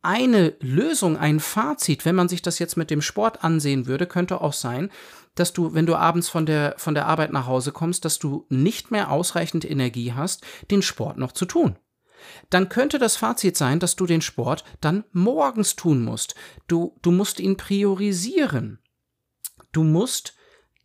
Eine 0.00 0.54
Lösung, 0.60 1.16
ein 1.16 1.40
Fazit, 1.40 2.04
wenn 2.04 2.14
man 2.14 2.28
sich 2.28 2.40
das 2.40 2.58
jetzt 2.60 2.76
mit 2.76 2.90
dem 2.90 3.02
Sport 3.02 3.42
ansehen 3.42 3.86
würde, 3.86 4.06
könnte 4.06 4.40
auch 4.40 4.52
sein, 4.52 4.90
dass 5.34 5.52
du, 5.52 5.74
wenn 5.74 5.86
du 5.86 5.96
abends 5.96 6.28
von 6.28 6.46
der, 6.46 6.74
von 6.78 6.94
der 6.94 7.06
Arbeit 7.06 7.32
nach 7.32 7.46
Hause 7.46 7.72
kommst, 7.72 8.04
dass 8.04 8.18
du 8.18 8.46
nicht 8.48 8.90
mehr 8.90 9.10
ausreichend 9.10 9.68
Energie 9.68 10.12
hast, 10.12 10.44
den 10.70 10.82
Sport 10.82 11.18
noch 11.18 11.32
zu 11.32 11.46
tun. 11.46 11.78
Dann 12.50 12.68
könnte 12.68 12.98
das 12.98 13.16
Fazit 13.16 13.56
sein, 13.56 13.78
dass 13.80 13.96
du 13.96 14.06
den 14.06 14.22
Sport 14.22 14.64
dann 14.80 15.04
morgens 15.12 15.76
tun 15.76 16.02
musst. 16.02 16.34
Du, 16.66 16.96
du 17.02 17.10
musst 17.10 17.40
ihn 17.40 17.56
priorisieren. 17.56 18.80
Du 19.72 19.84
musst 19.84 20.34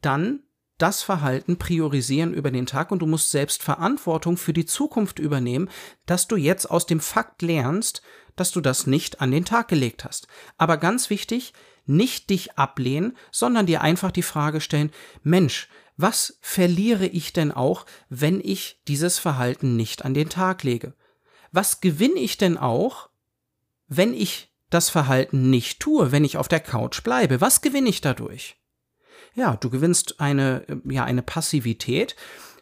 dann 0.01 0.42
das 0.77 1.03
Verhalten 1.03 1.57
priorisieren 1.57 2.33
über 2.33 2.51
den 2.51 2.65
Tag 2.65 2.91
und 2.91 2.99
du 2.99 3.05
musst 3.05 3.31
selbst 3.31 3.63
Verantwortung 3.63 4.37
für 4.37 4.53
die 4.53 4.65
Zukunft 4.65 5.19
übernehmen, 5.19 5.69
dass 6.05 6.27
du 6.27 6.35
jetzt 6.35 6.69
aus 6.69 6.85
dem 6.85 6.99
Fakt 6.99 7.41
lernst, 7.41 8.01
dass 8.35 8.51
du 8.51 8.61
das 8.61 8.87
nicht 8.87 9.21
an 9.21 9.31
den 9.31 9.45
Tag 9.45 9.67
gelegt 9.67 10.03
hast. 10.03 10.27
Aber 10.57 10.77
ganz 10.77 11.09
wichtig, 11.09 11.53
nicht 11.85 12.29
dich 12.29 12.57
ablehnen, 12.57 13.17
sondern 13.31 13.65
dir 13.65 13.81
einfach 13.81 14.11
die 14.11 14.23
Frage 14.23 14.61
stellen, 14.61 14.91
Mensch, 15.21 15.69
was 15.95 16.39
verliere 16.41 17.05
ich 17.05 17.33
denn 17.33 17.51
auch, 17.51 17.85
wenn 18.09 18.41
ich 18.43 18.81
dieses 18.87 19.19
Verhalten 19.19 19.75
nicht 19.75 20.05
an 20.05 20.13
den 20.13 20.29
Tag 20.29 20.63
lege? 20.63 20.93
Was 21.51 21.81
gewinne 21.81 22.19
ich 22.19 22.37
denn 22.37 22.57
auch, 22.57 23.09
wenn 23.87 24.13
ich 24.13 24.51
das 24.71 24.89
Verhalten 24.89 25.51
nicht 25.51 25.79
tue, 25.79 26.11
wenn 26.11 26.25
ich 26.25 26.37
auf 26.37 26.47
der 26.47 26.61
Couch 26.61 27.03
bleibe? 27.03 27.41
Was 27.41 27.61
gewinne 27.61 27.89
ich 27.89 28.01
dadurch? 28.01 28.57
Ja, 29.35 29.55
du 29.55 29.69
gewinnst 29.69 30.19
eine, 30.19 30.65
ja, 30.85 31.03
eine 31.03 31.23
Passivität. 31.23 32.15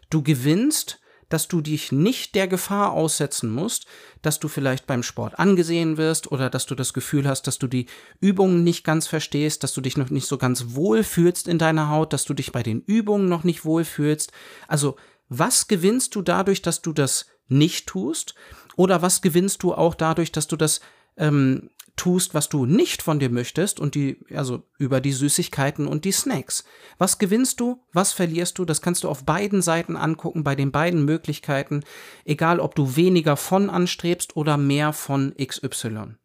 Du 0.10 0.24
gewinnst 0.24 1.02
dass 1.32 1.48
du 1.48 1.62
dich 1.62 1.92
nicht 1.92 2.36
der 2.36 2.48
Gefahr 2.48 2.92
aussetzen 2.92 3.52
musst, 3.52 3.86
dass 4.22 4.40
du 4.40 4.48
vielleicht 4.48 4.86
beim 4.86 5.02
Sport 5.02 5.40
angesehen 5.40 5.98
wirst 5.98 6.32
oder 6.32 6.50
dass 6.50 6.66
du 6.66 6.76
das 6.76 6.94
Gefühl 6.94 7.28
hast, 7.28 7.48
dass 7.48 7.58
du 7.58 7.68
die 7.68 7.88
Übungen 8.20 8.64
nicht 8.64 8.84
ganz 8.84 9.08
verstehst, 9.08 9.64
dass 9.64 9.74
du 9.74 9.82
dich 9.82 9.98
noch 9.98 10.10
nicht 10.10 10.28
so 10.28 10.38
ganz 10.38 10.76
wohl 10.76 11.04
fühlst 11.04 11.48
in 11.48 11.58
deiner 11.58 11.90
Haut, 11.90 12.14
dass 12.14 12.26
du 12.26 12.34
dich 12.34 12.52
bei 12.52 12.64
den 12.64 12.82
Übungen 12.82 13.30
noch 13.30 13.44
nicht 13.44 13.66
wohl 13.66 13.86
fühlst. 13.86 14.32
Also, 14.68 14.98
was 15.30 15.68
gewinnst 15.68 16.16
du 16.16 16.22
dadurch, 16.22 16.62
dass 16.62 16.82
du 16.82 16.92
das 16.92 17.28
nicht 17.48 17.88
tust? 17.88 18.36
Oder 18.76 19.02
was 19.02 19.22
gewinnst 19.22 19.64
du 19.64 19.74
auch 19.74 19.96
dadurch, 19.96 20.32
dass 20.34 20.48
du 20.48 20.58
das 20.58 20.82
ähm, 21.16 21.70
tust, 22.02 22.34
was 22.34 22.50
du 22.50 22.66
nicht 22.66 23.04
von 23.04 23.20
dir 23.20 23.30
möchtest 23.30 23.80
und 23.80 23.94
die, 23.94 24.18
also 24.34 24.64
über 24.80 25.02
die 25.02 25.12
Süßigkeiten 25.12 25.86
und 25.86 26.04
die 26.04 26.12
Snacks. 26.12 26.64
Was 26.98 27.20
gewinnst 27.20 27.60
du? 27.60 27.84
Was 27.94 28.12
verlierst 28.12 28.58
du? 28.58 28.66
Das 28.66 28.82
kannst 28.82 29.04
du 29.04 29.10
auf 29.10 29.24
beiden 29.24 29.62
Seiten 29.62 29.96
angucken, 29.96 30.44
bei 30.44 30.56
den 30.56 30.72
beiden 30.72 31.06
Möglichkeiten, 31.06 31.84
egal 32.26 32.60
ob 32.60 32.74
du 32.74 32.96
weniger 32.96 33.38
von 33.38 33.70
anstrebst 33.70 34.36
oder 34.36 34.58
mehr 34.58 34.94
von 34.94 35.36
XY. 35.38 36.16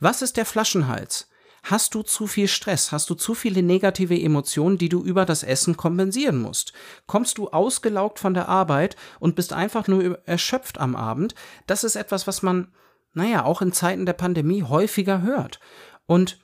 Was 0.00 0.20
ist 0.20 0.36
der 0.36 0.44
Flaschenhals? 0.44 1.28
Hast 1.62 1.94
du 1.94 2.02
zu 2.02 2.26
viel 2.26 2.48
Stress? 2.48 2.90
Hast 2.90 3.08
du 3.08 3.14
zu 3.14 3.34
viele 3.34 3.62
negative 3.62 4.20
Emotionen, 4.20 4.78
die 4.78 4.88
du 4.88 5.04
über 5.04 5.24
das 5.24 5.44
Essen 5.44 5.76
kompensieren 5.76 6.42
musst? 6.42 6.72
Kommst 7.06 7.38
du 7.38 7.46
ausgelaugt 7.50 8.18
von 8.18 8.34
der 8.34 8.48
Arbeit 8.48 8.96
und 9.20 9.36
bist 9.36 9.52
einfach 9.52 9.86
nur 9.86 10.18
erschöpft 10.26 10.78
am 10.78 10.96
Abend? 10.96 11.36
Das 11.68 11.84
ist 11.84 11.94
etwas, 11.94 12.26
was 12.26 12.42
man 12.42 12.72
naja, 13.18 13.44
auch 13.44 13.60
in 13.60 13.72
Zeiten 13.72 14.06
der 14.06 14.12
Pandemie 14.14 14.62
häufiger 14.62 15.22
hört. 15.22 15.58
Und 16.06 16.38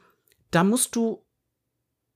da 0.51 0.65
musst 0.65 0.97
du, 0.97 1.25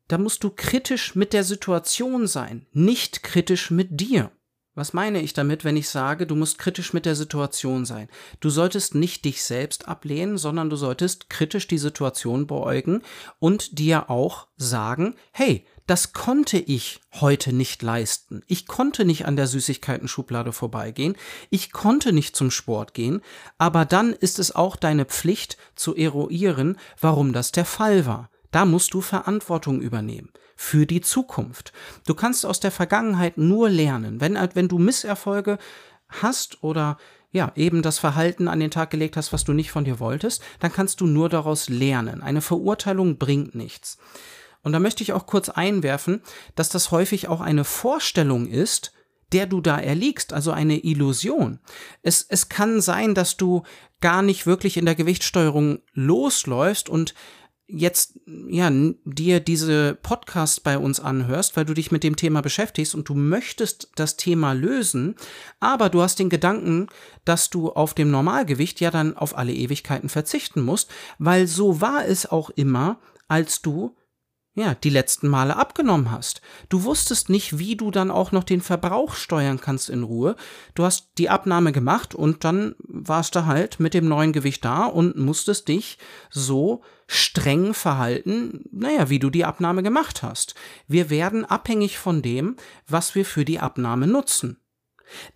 da 0.08 0.18
musst 0.18 0.42
du 0.42 0.50
kritisch 0.50 1.14
mit 1.14 1.32
der 1.32 1.44
Situation 1.44 2.26
sein, 2.26 2.66
nicht 2.72 3.22
kritisch 3.22 3.70
mit 3.70 4.00
dir. 4.00 4.32
Was 4.74 4.92
meine 4.92 5.20
ich 5.20 5.32
damit, 5.32 5.64
wenn 5.64 5.76
ich 5.76 5.88
sage, 5.88 6.26
du 6.26 6.34
musst 6.34 6.58
kritisch 6.58 6.92
mit 6.92 7.06
der 7.06 7.14
Situation 7.14 7.84
sein? 7.84 8.08
Du 8.40 8.50
solltest 8.50 8.94
nicht 8.94 9.24
dich 9.24 9.44
selbst 9.44 9.88
ablehnen, 9.88 10.38
sondern 10.38 10.70
du 10.70 10.76
solltest 10.76 11.30
kritisch 11.30 11.68
die 11.68 11.78
Situation 11.78 12.46
beäugen 12.46 13.02
und 13.38 13.78
dir 13.78 14.10
auch 14.10 14.48
sagen, 14.56 15.14
hey, 15.32 15.66
das 15.88 16.12
konnte 16.12 16.58
ich 16.58 17.00
heute 17.14 17.54
nicht 17.54 17.82
leisten. 17.82 18.42
Ich 18.46 18.66
konnte 18.66 19.06
nicht 19.06 19.24
an 19.24 19.36
der 19.36 19.46
Süßigkeiten-Schublade 19.46 20.52
vorbeigehen. 20.52 21.16
Ich 21.48 21.72
konnte 21.72 22.12
nicht 22.12 22.36
zum 22.36 22.50
Sport 22.50 22.92
gehen. 22.92 23.22
Aber 23.56 23.86
dann 23.86 24.12
ist 24.12 24.38
es 24.38 24.54
auch 24.54 24.76
deine 24.76 25.06
Pflicht 25.06 25.56
zu 25.74 25.96
eruieren, 25.96 26.76
warum 27.00 27.32
das 27.32 27.52
der 27.52 27.64
Fall 27.64 28.04
war. 28.04 28.28
Da 28.50 28.66
musst 28.66 28.92
du 28.92 29.00
Verantwortung 29.00 29.80
übernehmen. 29.80 30.30
Für 30.56 30.84
die 30.84 31.00
Zukunft. 31.00 31.72
Du 32.06 32.14
kannst 32.14 32.44
aus 32.44 32.60
der 32.60 32.70
Vergangenheit 32.70 33.38
nur 33.38 33.70
lernen. 33.70 34.20
Wenn, 34.20 34.38
wenn 34.52 34.68
du 34.68 34.78
Misserfolge 34.78 35.56
hast 36.08 36.62
oder 36.62 36.98
ja, 37.30 37.52
eben 37.56 37.80
das 37.80 37.98
Verhalten 37.98 38.46
an 38.46 38.60
den 38.60 38.70
Tag 38.70 38.90
gelegt 38.90 39.16
hast, 39.16 39.32
was 39.32 39.44
du 39.44 39.54
nicht 39.54 39.70
von 39.70 39.84
dir 39.84 40.00
wolltest, 40.00 40.42
dann 40.60 40.72
kannst 40.72 41.00
du 41.00 41.06
nur 41.06 41.30
daraus 41.30 41.70
lernen. 41.70 42.22
Eine 42.22 42.42
Verurteilung 42.42 43.16
bringt 43.16 43.54
nichts. 43.54 43.98
Und 44.62 44.72
da 44.72 44.80
möchte 44.80 45.02
ich 45.02 45.12
auch 45.12 45.26
kurz 45.26 45.48
einwerfen, 45.48 46.22
dass 46.54 46.68
das 46.68 46.90
häufig 46.90 47.28
auch 47.28 47.40
eine 47.40 47.64
Vorstellung 47.64 48.46
ist, 48.46 48.92
der 49.32 49.46
du 49.46 49.60
da 49.60 49.78
erliegst, 49.78 50.32
also 50.32 50.52
eine 50.52 50.84
Illusion. 50.84 51.60
Es, 52.02 52.24
es 52.28 52.48
kann 52.48 52.80
sein, 52.80 53.14
dass 53.14 53.36
du 53.36 53.62
gar 54.00 54.22
nicht 54.22 54.46
wirklich 54.46 54.76
in 54.76 54.86
der 54.86 54.94
Gewichtssteuerung 54.94 55.80
losläufst 55.92 56.88
und 56.88 57.14
jetzt 57.70 58.18
ja 58.48 58.70
dir 59.04 59.40
diese 59.40 59.94
Podcast 59.94 60.64
bei 60.64 60.78
uns 60.78 61.00
anhörst, 61.00 61.54
weil 61.56 61.66
du 61.66 61.74
dich 61.74 61.92
mit 61.92 62.02
dem 62.02 62.16
Thema 62.16 62.40
beschäftigst 62.40 62.94
und 62.94 63.10
du 63.10 63.14
möchtest 63.14 63.90
das 63.94 64.16
Thema 64.16 64.54
lösen, 64.54 65.16
aber 65.60 65.90
du 65.90 66.00
hast 66.00 66.18
den 66.18 66.30
Gedanken, 66.30 66.86
dass 67.26 67.50
du 67.50 67.70
auf 67.70 67.92
dem 67.92 68.10
Normalgewicht 68.10 68.80
ja 68.80 68.90
dann 68.90 69.14
auf 69.14 69.36
alle 69.36 69.52
Ewigkeiten 69.52 70.08
verzichten 70.08 70.62
musst, 70.62 70.90
weil 71.18 71.46
so 71.46 71.82
war 71.82 72.06
es 72.06 72.24
auch 72.24 72.48
immer, 72.48 73.00
als 73.28 73.60
du 73.60 73.94
ja, 74.58 74.74
die 74.74 74.90
letzten 74.90 75.28
Male 75.28 75.56
abgenommen 75.56 76.10
hast. 76.10 76.40
Du 76.68 76.82
wusstest 76.82 77.28
nicht, 77.28 77.58
wie 77.58 77.76
du 77.76 77.92
dann 77.92 78.10
auch 78.10 78.32
noch 78.32 78.42
den 78.42 78.60
Verbrauch 78.60 79.14
steuern 79.14 79.60
kannst 79.60 79.88
in 79.88 80.02
Ruhe. 80.02 80.34
Du 80.74 80.84
hast 80.84 81.10
die 81.16 81.30
Abnahme 81.30 81.70
gemacht 81.70 82.14
und 82.14 82.42
dann 82.42 82.74
warst 82.80 83.36
du 83.36 83.46
halt 83.46 83.78
mit 83.78 83.94
dem 83.94 84.08
neuen 84.08 84.32
Gewicht 84.32 84.64
da 84.64 84.86
und 84.86 85.16
musstest 85.16 85.68
dich 85.68 85.98
so 86.28 86.82
streng 87.06 87.72
verhalten, 87.72 88.64
naja, 88.72 89.08
wie 89.08 89.20
du 89.20 89.30
die 89.30 89.44
Abnahme 89.44 89.84
gemacht 89.84 90.24
hast. 90.24 90.56
Wir 90.88 91.08
werden 91.08 91.44
abhängig 91.44 91.96
von 91.96 92.20
dem, 92.20 92.56
was 92.88 93.14
wir 93.14 93.24
für 93.24 93.44
die 93.44 93.60
Abnahme 93.60 94.08
nutzen. 94.08 94.58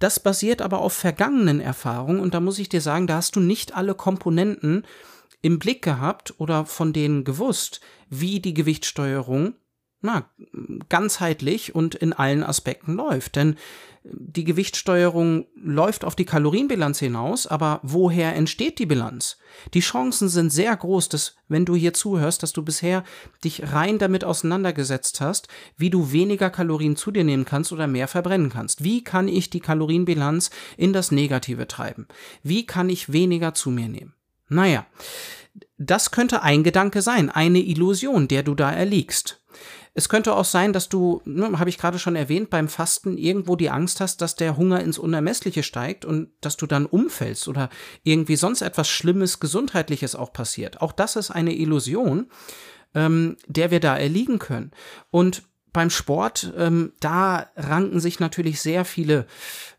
Das 0.00 0.20
basiert 0.20 0.60
aber 0.60 0.80
auf 0.80 0.92
vergangenen 0.92 1.60
Erfahrungen 1.60 2.20
und 2.20 2.34
da 2.34 2.40
muss 2.40 2.58
ich 2.58 2.68
dir 2.68 2.80
sagen, 2.80 3.06
da 3.06 3.16
hast 3.16 3.36
du 3.36 3.40
nicht 3.40 3.74
alle 3.74 3.94
Komponenten 3.94 4.84
im 5.42 5.58
Blick 5.58 5.82
gehabt 5.82 6.34
oder 6.38 6.64
von 6.64 6.92
denen 6.92 7.24
gewusst, 7.24 7.80
wie 8.08 8.40
die 8.40 8.54
Gewichtssteuerung 8.54 9.54
na, 10.02 10.28
ganzheitlich 10.88 11.74
und 11.76 11.94
in 11.94 12.12
allen 12.12 12.42
Aspekten 12.42 12.94
läuft. 12.94 13.36
Denn 13.36 13.56
die 14.04 14.42
Gewichtssteuerung 14.42 15.46
läuft 15.54 16.04
auf 16.04 16.16
die 16.16 16.24
Kalorienbilanz 16.24 16.98
hinaus, 16.98 17.46
aber 17.46 17.78
woher 17.84 18.34
entsteht 18.34 18.80
die 18.80 18.86
Bilanz? 18.86 19.38
Die 19.74 19.80
Chancen 19.80 20.28
sind 20.28 20.50
sehr 20.50 20.76
groß, 20.76 21.08
dass, 21.08 21.36
wenn 21.46 21.64
du 21.64 21.76
hier 21.76 21.94
zuhörst, 21.94 22.42
dass 22.42 22.52
du 22.52 22.64
bisher 22.64 23.04
dich 23.44 23.72
rein 23.72 23.98
damit 23.98 24.24
auseinandergesetzt 24.24 25.20
hast, 25.20 25.46
wie 25.76 25.90
du 25.90 26.10
weniger 26.10 26.50
Kalorien 26.50 26.96
zu 26.96 27.12
dir 27.12 27.22
nehmen 27.22 27.44
kannst 27.44 27.70
oder 27.70 27.86
mehr 27.86 28.08
verbrennen 28.08 28.50
kannst. 28.50 28.82
Wie 28.82 29.04
kann 29.04 29.28
ich 29.28 29.50
die 29.50 29.60
Kalorienbilanz 29.60 30.50
in 30.76 30.92
das 30.92 31.12
Negative 31.12 31.68
treiben? 31.68 32.08
Wie 32.42 32.66
kann 32.66 32.88
ich 32.88 33.12
weniger 33.12 33.54
zu 33.54 33.70
mir 33.70 33.88
nehmen? 33.88 34.14
Naja, 34.52 34.86
das 35.78 36.10
könnte 36.10 36.42
ein 36.42 36.62
Gedanke 36.62 37.02
sein, 37.02 37.30
eine 37.30 37.60
Illusion, 37.60 38.28
der 38.28 38.42
du 38.42 38.54
da 38.54 38.70
erliegst. 38.70 39.40
Es 39.94 40.08
könnte 40.08 40.34
auch 40.34 40.46
sein, 40.46 40.72
dass 40.72 40.88
du, 40.88 41.20
ne, 41.26 41.58
habe 41.58 41.68
ich 41.68 41.76
gerade 41.76 41.98
schon 41.98 42.16
erwähnt, 42.16 42.48
beim 42.48 42.68
Fasten 42.68 43.18
irgendwo 43.18 43.56
die 43.56 43.68
Angst 43.68 44.00
hast, 44.00 44.22
dass 44.22 44.36
der 44.36 44.56
Hunger 44.56 44.80
ins 44.80 44.98
Unermessliche 44.98 45.62
steigt 45.62 46.06
und 46.06 46.30
dass 46.40 46.56
du 46.56 46.66
dann 46.66 46.86
umfällst 46.86 47.46
oder 47.46 47.68
irgendwie 48.02 48.36
sonst 48.36 48.62
etwas 48.62 48.88
Schlimmes, 48.88 49.38
Gesundheitliches 49.38 50.14
auch 50.14 50.32
passiert. 50.32 50.80
Auch 50.80 50.92
das 50.92 51.16
ist 51.16 51.30
eine 51.30 51.54
Illusion, 51.54 52.30
ähm, 52.94 53.36
der 53.46 53.70
wir 53.70 53.80
da 53.80 53.96
erliegen 53.96 54.38
können. 54.38 54.70
Und 55.10 55.42
beim 55.74 55.90
Sport, 55.90 56.52
ähm, 56.56 56.92
da 57.00 57.50
ranken 57.56 58.00
sich 58.00 58.18
natürlich 58.18 58.62
sehr 58.62 58.86
viele 58.86 59.26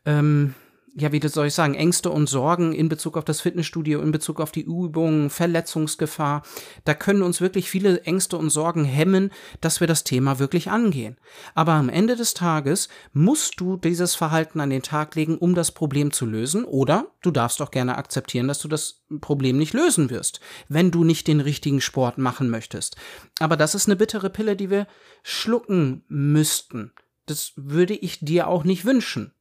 ähm, 0.06 0.54
ja, 0.96 1.12
wie 1.12 1.28
soll 1.28 1.48
ich 1.48 1.54
sagen, 1.54 1.74
Ängste 1.74 2.12
und 2.12 2.28
Sorgen 2.28 2.74
in 2.74 2.88
Bezug 2.88 3.18
auf 3.18 3.26
das 3.26 3.42
Fitnessstudio, 3.42 4.02
in 4.02 4.12
Bezug 4.12 4.40
auf 4.40 4.52
die 4.52 4.62
Übungen, 4.62 5.30
Verletzungsgefahr. 5.30 6.44
Da 6.86 6.94
können 6.94 7.24
uns 7.24 7.42
wirklich 7.42 7.70
viele 7.70 8.02
Ängste 8.02 8.38
und 8.38 8.50
Sorgen 8.50 8.86
hemmen, 8.86 9.32
dass 9.62 9.80
wir 9.80 9.88
das 9.88 10.04
Thema 10.04 10.40
wirklich 10.40 10.70
angehen. 10.70 11.18
Aber 11.56 11.74
am 11.74 11.90
Ende 11.90 12.16
des 12.16 12.34
Tages 12.34 12.90
musst 13.12 13.60
du 13.60 13.78
dieses 13.78 14.14
Verhalten 14.14 14.60
an 14.60 14.70
den 14.70 14.84
Tag 14.84 15.16
legen, 15.16 15.38
um 15.38 15.56
das 15.56 15.72
Problem 15.72 16.12
zu 16.12 16.26
lösen, 16.26 16.64
oder 16.64 17.08
du 17.22 17.32
darfst 17.32 17.62
auch 17.62 17.72
gerne 17.72 17.98
akzeptieren, 17.98 18.48
dass 18.48 18.60
du 18.60 18.68
das 18.68 19.04
Problem 19.20 19.58
nicht 19.58 19.74
lösen 19.74 20.10
wirst, 20.10 20.40
wenn 20.70 20.92
du 20.92 21.04
nicht 21.04 21.28
den 21.28 21.40
richtigen 21.40 21.82
Sport 21.82 22.18
machen 22.18 22.50
möchtest. 22.50 22.98
Aber 23.40 23.58
das 23.58 23.74
ist 23.74 23.88
eine 23.88 23.96
bittere 23.96 24.30
Pille, 24.30 24.56
die 24.56 24.70
wir 24.70 24.88
schlucken 25.24 26.04
müssten 26.08 26.92
das 27.26 27.54
würde 27.56 27.94
ich 27.94 28.20
dir 28.20 28.48
auch 28.48 28.64
nicht 28.64 28.86
wünschen. 28.86 29.34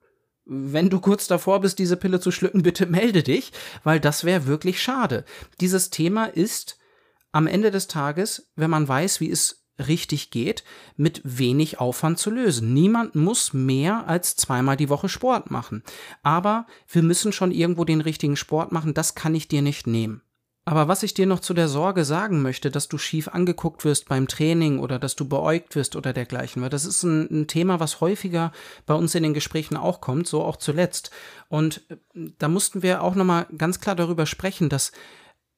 Wenn 0.45 0.91
du 0.91 1.01
kurz 1.01 1.29
davor 1.29 1.61
bist, 1.61 1.79
diese 1.79 1.97
Pille 1.97 2.21
zu 2.21 2.31
schlucken, 2.31 2.63
bitte 2.63 2.87
melde 2.87 3.23
dich, 3.23 3.53
weil 3.85 4.01
das 4.01 4.25
wäre 4.25 4.47
wirklich 4.47 4.83
schade. 4.83 5.25
Dieses 5.61 5.91
Thema 5.91 6.25
ist 6.25 6.79
am 7.31 7.47
Ende 7.47 7.71
des 7.71 7.87
Tages, 7.87 8.51
wenn 8.57 8.71
man 8.71 8.87
weiß, 8.87 9.21
wie 9.21 9.31
es 9.31 9.65
richtig 9.79 10.31
geht, 10.31 10.65
mit 10.97 11.21
wenig 11.25 11.81
Aufwand 11.81 12.19
zu 12.19 12.31
lösen. 12.31 12.75
Niemand 12.75 13.15
muss 13.15 13.53
mehr 13.53 14.07
als 14.07 14.37
zweimal 14.37 14.77
die 14.77 14.89
Woche 14.89 15.09
Sport 15.09 15.51
machen. 15.51 15.83
Aber 16.23 16.67
wir 16.89 17.03
müssen 17.03 17.33
schon 17.33 17.53
irgendwo 17.53 17.85
den 17.85 18.01
richtigen 18.01 18.37
Sport 18.37 18.73
machen, 18.73 18.95
das 18.95 19.15
kann 19.15 19.35
ich 19.35 19.49
dir 19.49 19.63
nicht 19.63 19.87
nehmen. 19.87 20.23
Aber 20.65 20.87
was 20.87 21.03
ich 21.03 21.13
dir 21.13 21.27
noch 21.27 21.41
zu 21.41 21.55
der 21.55 21.67
Sorge 21.67 22.05
sagen 22.05 22.41
möchte, 22.41 22.71
dass 22.71 22.87
du 22.87 22.97
schief 22.97 23.27
angeguckt 23.27 23.85
wirst 23.85 24.09
beim 24.09 24.29
Training 24.29 24.79
oder 24.79 25.01
dass 25.01 25.17
du 25.17 25.29
beäugt 25.29 25.75
wirst 25.75 25.97
oder 25.97 26.13
dergleichen, 26.13 26.63
weil 26.63 26.71
das 26.71 26.85
ist 26.85 27.03
ein, 27.03 27.29
ein, 27.31 27.47
Thema, 27.49 27.81
was 27.81 28.01
häufiger 28.01 28.53
bei 28.87 28.95
uns 28.95 29.17
in 29.17 29.25
den 29.25 29.35
Gesprächen 29.35 29.77
auch 29.77 30.01
kommt, 30.01 30.29
so 30.29 30.45
auch 30.45 30.57
zuletzt. 30.57 31.11
Und 31.49 31.83
äh, 31.91 31.97
da 32.39 32.47
mussten 32.47 32.85
wir 32.85 33.03
auch 33.03 33.17
nochmal 33.17 33.47
ganz 33.59 33.81
klar 33.81 33.97
darüber 33.97 34.25
sprechen, 34.25 34.69
dass 34.69 34.93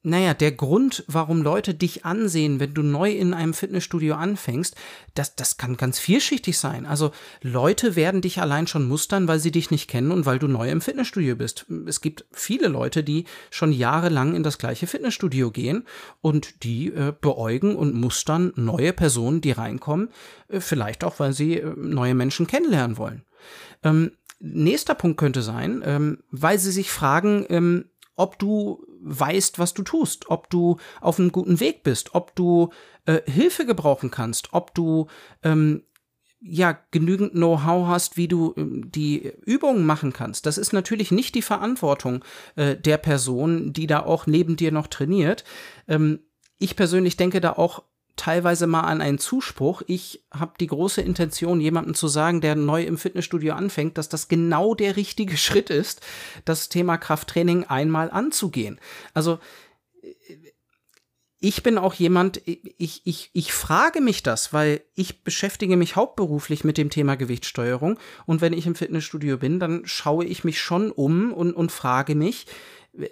naja, 0.05 0.35
der 0.35 0.51
Grund, 0.51 1.03
warum 1.07 1.41
Leute 1.41 1.73
dich 1.73 2.05
ansehen, 2.05 2.59
wenn 2.59 2.75
du 2.75 2.83
neu 2.83 3.11
in 3.11 3.33
einem 3.33 3.55
Fitnessstudio 3.55 4.13
anfängst, 4.13 4.75
das, 5.15 5.35
das 5.35 5.57
kann 5.57 5.77
ganz 5.77 5.97
vielschichtig 5.97 6.59
sein. 6.59 6.85
Also 6.85 7.11
Leute 7.41 7.95
werden 7.95 8.21
dich 8.21 8.39
allein 8.39 8.67
schon 8.67 8.87
mustern, 8.87 9.27
weil 9.27 9.39
sie 9.39 9.51
dich 9.51 9.71
nicht 9.71 9.89
kennen 9.89 10.11
und 10.11 10.27
weil 10.27 10.37
du 10.37 10.47
neu 10.47 10.69
im 10.69 10.81
Fitnessstudio 10.81 11.35
bist. 11.35 11.65
Es 11.87 12.01
gibt 12.01 12.25
viele 12.31 12.67
Leute, 12.67 13.03
die 13.03 13.25
schon 13.49 13.71
jahrelang 13.71 14.35
in 14.35 14.43
das 14.43 14.59
gleiche 14.59 14.85
Fitnessstudio 14.85 15.49
gehen 15.49 15.85
und 16.21 16.63
die 16.63 16.89
äh, 16.89 17.11
beäugen 17.19 17.75
und 17.75 17.95
mustern 17.95 18.53
neue 18.55 18.93
Personen, 18.93 19.41
die 19.41 19.53
reinkommen, 19.53 20.09
äh, 20.49 20.59
vielleicht 20.59 21.03
auch, 21.03 21.19
weil 21.19 21.33
sie 21.33 21.59
äh, 21.59 21.73
neue 21.75 22.13
Menschen 22.13 22.45
kennenlernen 22.45 22.97
wollen. 22.97 23.23
Ähm, 23.83 24.11
nächster 24.39 24.93
Punkt 24.93 25.17
könnte 25.17 25.41
sein, 25.41 25.81
ähm, 25.83 26.19
weil 26.29 26.59
sie 26.59 26.71
sich 26.71 26.91
fragen, 26.91 27.47
ähm, 27.49 27.85
ob 28.15 28.39
du 28.39 28.84
weißt, 29.05 29.59
was 29.59 29.73
du 29.73 29.83
tust, 29.83 30.29
ob 30.29 30.49
du 30.49 30.77
auf 30.99 31.19
einem 31.19 31.31
guten 31.31 31.59
Weg 31.59 31.83
bist, 31.83 32.15
ob 32.15 32.35
du 32.35 32.69
äh, 33.05 33.21
Hilfe 33.29 33.65
gebrauchen 33.65 34.11
kannst, 34.11 34.53
ob 34.53 34.73
du 34.73 35.07
ähm, 35.43 35.83
ja 36.41 36.77
genügend 36.91 37.33
Know-how 37.33 37.87
hast, 37.87 38.17
wie 38.17 38.27
du 38.27 38.53
ähm, 38.57 38.91
die 38.91 39.31
Übungen 39.45 39.85
machen 39.85 40.13
kannst. 40.13 40.45
Das 40.45 40.57
ist 40.57 40.73
natürlich 40.73 41.11
nicht 41.11 41.35
die 41.35 41.41
Verantwortung 41.41 42.23
äh, 42.55 42.75
der 42.75 42.97
Person, 42.97 43.73
die 43.73 43.87
da 43.87 44.01
auch 44.01 44.27
neben 44.27 44.55
dir 44.55 44.71
noch 44.71 44.87
trainiert. 44.87 45.43
Ähm, 45.87 46.19
ich 46.57 46.75
persönlich 46.75 47.17
denke 47.17 47.41
da 47.41 47.53
auch 47.53 47.83
teilweise 48.15 48.67
mal 48.67 48.81
an 48.81 49.01
einen 49.01 49.19
Zuspruch. 49.19 49.81
Ich 49.87 50.23
habe 50.31 50.53
die 50.59 50.67
große 50.67 51.01
Intention, 51.01 51.59
jemandem 51.59 51.95
zu 51.95 52.07
sagen, 52.07 52.41
der 52.41 52.55
neu 52.55 52.83
im 52.83 52.97
Fitnessstudio 52.97 53.53
anfängt, 53.53 53.97
dass 53.97 54.09
das 54.09 54.27
genau 54.27 54.75
der 54.75 54.95
richtige 54.95 55.37
Schritt 55.37 55.69
ist, 55.69 56.01
das 56.45 56.69
Thema 56.69 56.97
Krafttraining 56.97 57.65
einmal 57.65 58.11
anzugehen. 58.11 58.79
Also 59.13 59.39
ich 61.39 61.61
bin 61.61 61.77
auch 61.77 61.93
jemand, 61.93 62.41
ich, 62.45 63.01
ich, 63.05 63.29
ich 63.33 63.53
frage 63.53 64.01
mich 64.01 64.23
das, 64.23 64.51
weil 64.51 64.81
ich 64.95 65.23
beschäftige 65.23 65.77
mich 65.77 65.95
hauptberuflich 65.95 66.63
mit 66.63 66.77
dem 66.77 66.89
Thema 66.89 67.15
Gewichtssteuerung 67.15 67.99
und 68.25 68.41
wenn 68.41 68.53
ich 68.53 68.65
im 68.65 68.73
Fitnessstudio 68.73 69.37
bin, 69.37 69.59
dann 69.59 69.83
schaue 69.85 70.25
ich 70.25 70.43
mich 70.43 70.59
schon 70.59 70.91
um 70.91 71.31
und, 71.31 71.53
und 71.53 71.71
frage 71.71 72.15
mich, 72.15 72.47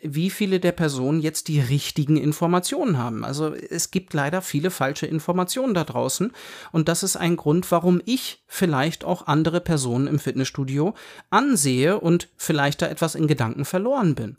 wie 0.02 0.30
viele 0.30 0.60
der 0.60 0.72
Personen 0.72 1.20
jetzt 1.20 1.48
die 1.48 1.60
richtigen 1.60 2.18
Informationen 2.18 2.98
haben. 2.98 3.26
Also 3.26 3.54
es 3.54 3.92
gibt 3.92 4.14
leider 4.14 4.42
viele 4.42 4.72
falsche 4.72 5.06
Informationen 5.06 5.74
da 5.74 5.84
draußen 5.84 6.32
und 6.72 6.88
das 6.88 7.04
ist 7.04 7.16
ein 7.16 7.36
Grund, 7.36 7.70
warum 7.72 8.02
ich 8.06 8.44
vielleicht 8.48 9.04
auch 9.04 9.28
andere 9.28 9.62
Personen 9.62 10.08
im 10.08 10.20
Fitnessstudio 10.20 10.94
ansehe 11.30 12.00
und 12.00 12.30
vielleicht 12.38 12.82
da 12.82 12.88
etwas 12.88 13.16
in 13.16 13.28
Gedanken 13.28 13.66
verloren 13.66 14.16
bin. 14.16 14.38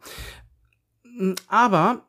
Aber 1.48 2.06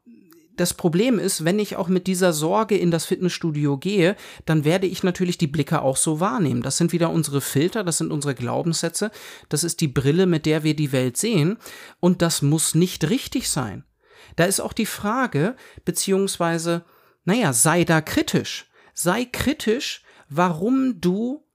das 0.57 0.73
Problem 0.73 1.19
ist, 1.19 1.45
wenn 1.45 1.59
ich 1.59 1.75
auch 1.75 1.87
mit 1.87 2.07
dieser 2.07 2.33
Sorge 2.33 2.77
in 2.77 2.91
das 2.91 3.05
Fitnessstudio 3.05 3.77
gehe, 3.77 4.15
dann 4.45 4.65
werde 4.65 4.87
ich 4.87 5.03
natürlich 5.03 5.37
die 5.37 5.47
Blicke 5.47 5.81
auch 5.81 5.97
so 5.97 6.19
wahrnehmen. 6.19 6.61
Das 6.61 6.77
sind 6.77 6.91
wieder 6.91 7.09
unsere 7.09 7.41
Filter, 7.41 7.83
das 7.83 7.97
sind 7.97 8.11
unsere 8.11 8.35
Glaubenssätze, 8.35 9.11
das 9.49 9.63
ist 9.63 9.81
die 9.81 9.87
Brille, 9.87 10.25
mit 10.25 10.45
der 10.45 10.63
wir 10.63 10.75
die 10.75 10.91
Welt 10.91 11.17
sehen 11.17 11.57
und 11.99 12.21
das 12.21 12.41
muss 12.41 12.75
nicht 12.75 13.09
richtig 13.09 13.49
sein. 13.49 13.83
Da 14.35 14.45
ist 14.45 14.59
auch 14.59 14.73
die 14.73 14.85
Frage, 14.85 15.55
beziehungsweise, 15.85 16.85
naja, 17.23 17.53
sei 17.53 17.83
da 17.83 18.01
kritisch. 18.01 18.69
Sei 18.93 19.25
kritisch, 19.25 20.03
warum 20.29 21.01
du 21.01 21.45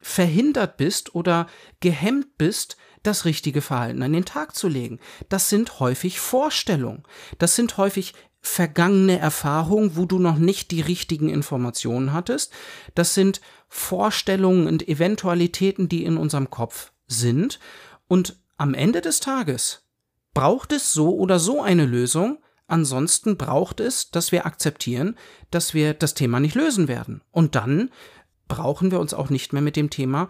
verhindert 0.00 0.76
bist 0.76 1.14
oder 1.14 1.46
gehemmt 1.80 2.36
bist, 2.36 2.76
das 3.02 3.24
richtige 3.24 3.62
Verhalten 3.62 4.02
an 4.02 4.12
den 4.12 4.24
Tag 4.24 4.54
zu 4.54 4.68
legen. 4.68 5.00
Das 5.28 5.48
sind 5.48 5.80
häufig 5.80 6.20
Vorstellungen. 6.20 7.02
Das 7.38 7.56
sind 7.56 7.76
häufig 7.76 8.14
vergangene 8.42 9.18
Erfahrung, 9.18 9.96
wo 9.96 10.04
du 10.04 10.18
noch 10.18 10.36
nicht 10.36 10.72
die 10.72 10.80
richtigen 10.80 11.28
Informationen 11.28 12.12
hattest. 12.12 12.52
Das 12.94 13.14
sind 13.14 13.40
Vorstellungen 13.68 14.66
und 14.66 14.88
Eventualitäten, 14.88 15.88
die 15.88 16.04
in 16.04 16.16
unserem 16.16 16.50
Kopf 16.50 16.92
sind. 17.06 17.60
Und 18.08 18.36
am 18.56 18.74
Ende 18.74 19.00
des 19.00 19.20
Tages 19.20 19.84
braucht 20.34 20.72
es 20.72 20.92
so 20.92 21.16
oder 21.16 21.38
so 21.38 21.62
eine 21.62 21.86
Lösung. 21.86 22.38
Ansonsten 22.66 23.36
braucht 23.36 23.80
es, 23.80 24.10
dass 24.10 24.32
wir 24.32 24.44
akzeptieren, 24.44 25.16
dass 25.50 25.72
wir 25.72 25.94
das 25.94 26.14
Thema 26.14 26.40
nicht 26.40 26.54
lösen 26.54 26.88
werden. 26.88 27.22
Und 27.30 27.54
dann 27.54 27.90
brauchen 28.48 28.90
wir 28.90 29.00
uns 29.00 29.14
auch 29.14 29.30
nicht 29.30 29.52
mehr 29.52 29.62
mit 29.62 29.76
dem 29.76 29.88
Thema 29.88 30.28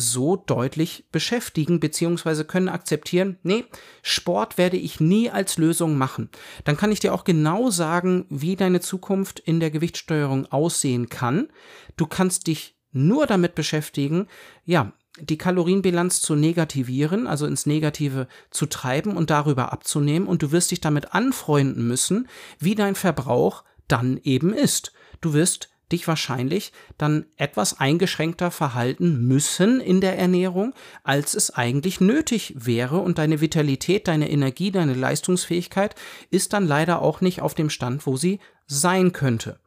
so 0.00 0.36
deutlich 0.36 1.04
beschäftigen, 1.12 1.78
beziehungsweise 1.78 2.44
können 2.44 2.68
akzeptieren, 2.68 3.38
nee, 3.42 3.64
Sport 4.02 4.58
werde 4.58 4.76
ich 4.76 4.98
nie 5.00 5.30
als 5.30 5.58
Lösung 5.58 5.96
machen. 5.96 6.30
Dann 6.64 6.76
kann 6.76 6.90
ich 6.90 7.00
dir 7.00 7.14
auch 7.14 7.24
genau 7.24 7.70
sagen, 7.70 8.26
wie 8.28 8.56
deine 8.56 8.80
Zukunft 8.80 9.38
in 9.38 9.60
der 9.60 9.70
Gewichtssteuerung 9.70 10.46
aussehen 10.46 11.08
kann. 11.08 11.48
Du 11.96 12.06
kannst 12.06 12.46
dich 12.46 12.74
nur 12.92 13.26
damit 13.26 13.54
beschäftigen, 13.54 14.26
ja, 14.64 14.92
die 15.18 15.38
Kalorienbilanz 15.38 16.20
zu 16.22 16.34
negativieren, 16.34 17.26
also 17.26 17.46
ins 17.46 17.66
Negative 17.66 18.26
zu 18.50 18.66
treiben 18.66 19.16
und 19.16 19.30
darüber 19.30 19.72
abzunehmen 19.72 20.28
und 20.28 20.42
du 20.42 20.52
wirst 20.52 20.70
dich 20.70 20.80
damit 20.80 21.14
anfreunden 21.14 21.86
müssen, 21.86 22.28
wie 22.58 22.74
dein 22.74 22.94
Verbrauch 22.94 23.64
dann 23.88 24.18
eben 24.22 24.52
ist. 24.52 24.92
Du 25.20 25.34
wirst 25.34 25.69
dich 25.92 26.08
wahrscheinlich 26.08 26.72
dann 26.98 27.26
etwas 27.36 27.80
eingeschränkter 27.80 28.50
verhalten 28.50 29.26
müssen 29.26 29.80
in 29.80 30.00
der 30.00 30.18
Ernährung, 30.18 30.74
als 31.02 31.34
es 31.34 31.50
eigentlich 31.50 32.00
nötig 32.00 32.54
wäre 32.56 32.98
und 32.98 33.18
deine 33.18 33.40
Vitalität, 33.40 34.08
deine 34.08 34.30
Energie, 34.30 34.70
deine 34.70 34.94
Leistungsfähigkeit 34.94 35.94
ist 36.30 36.52
dann 36.52 36.66
leider 36.66 37.02
auch 37.02 37.20
nicht 37.20 37.40
auf 37.40 37.54
dem 37.54 37.70
Stand, 37.70 38.06
wo 38.06 38.16
sie 38.16 38.40
sein 38.66 39.12
könnte. 39.12 39.60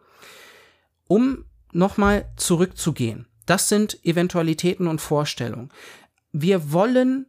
Um 1.07 1.45
nochmal 1.71 2.31
zurückzugehen, 2.38 3.27
das 3.45 3.69
sind 3.69 4.03
Eventualitäten 4.05 4.88
und 4.88 5.01
Vorstellungen. 5.01 5.69
Wir 6.31 6.71
wollen 6.71 7.27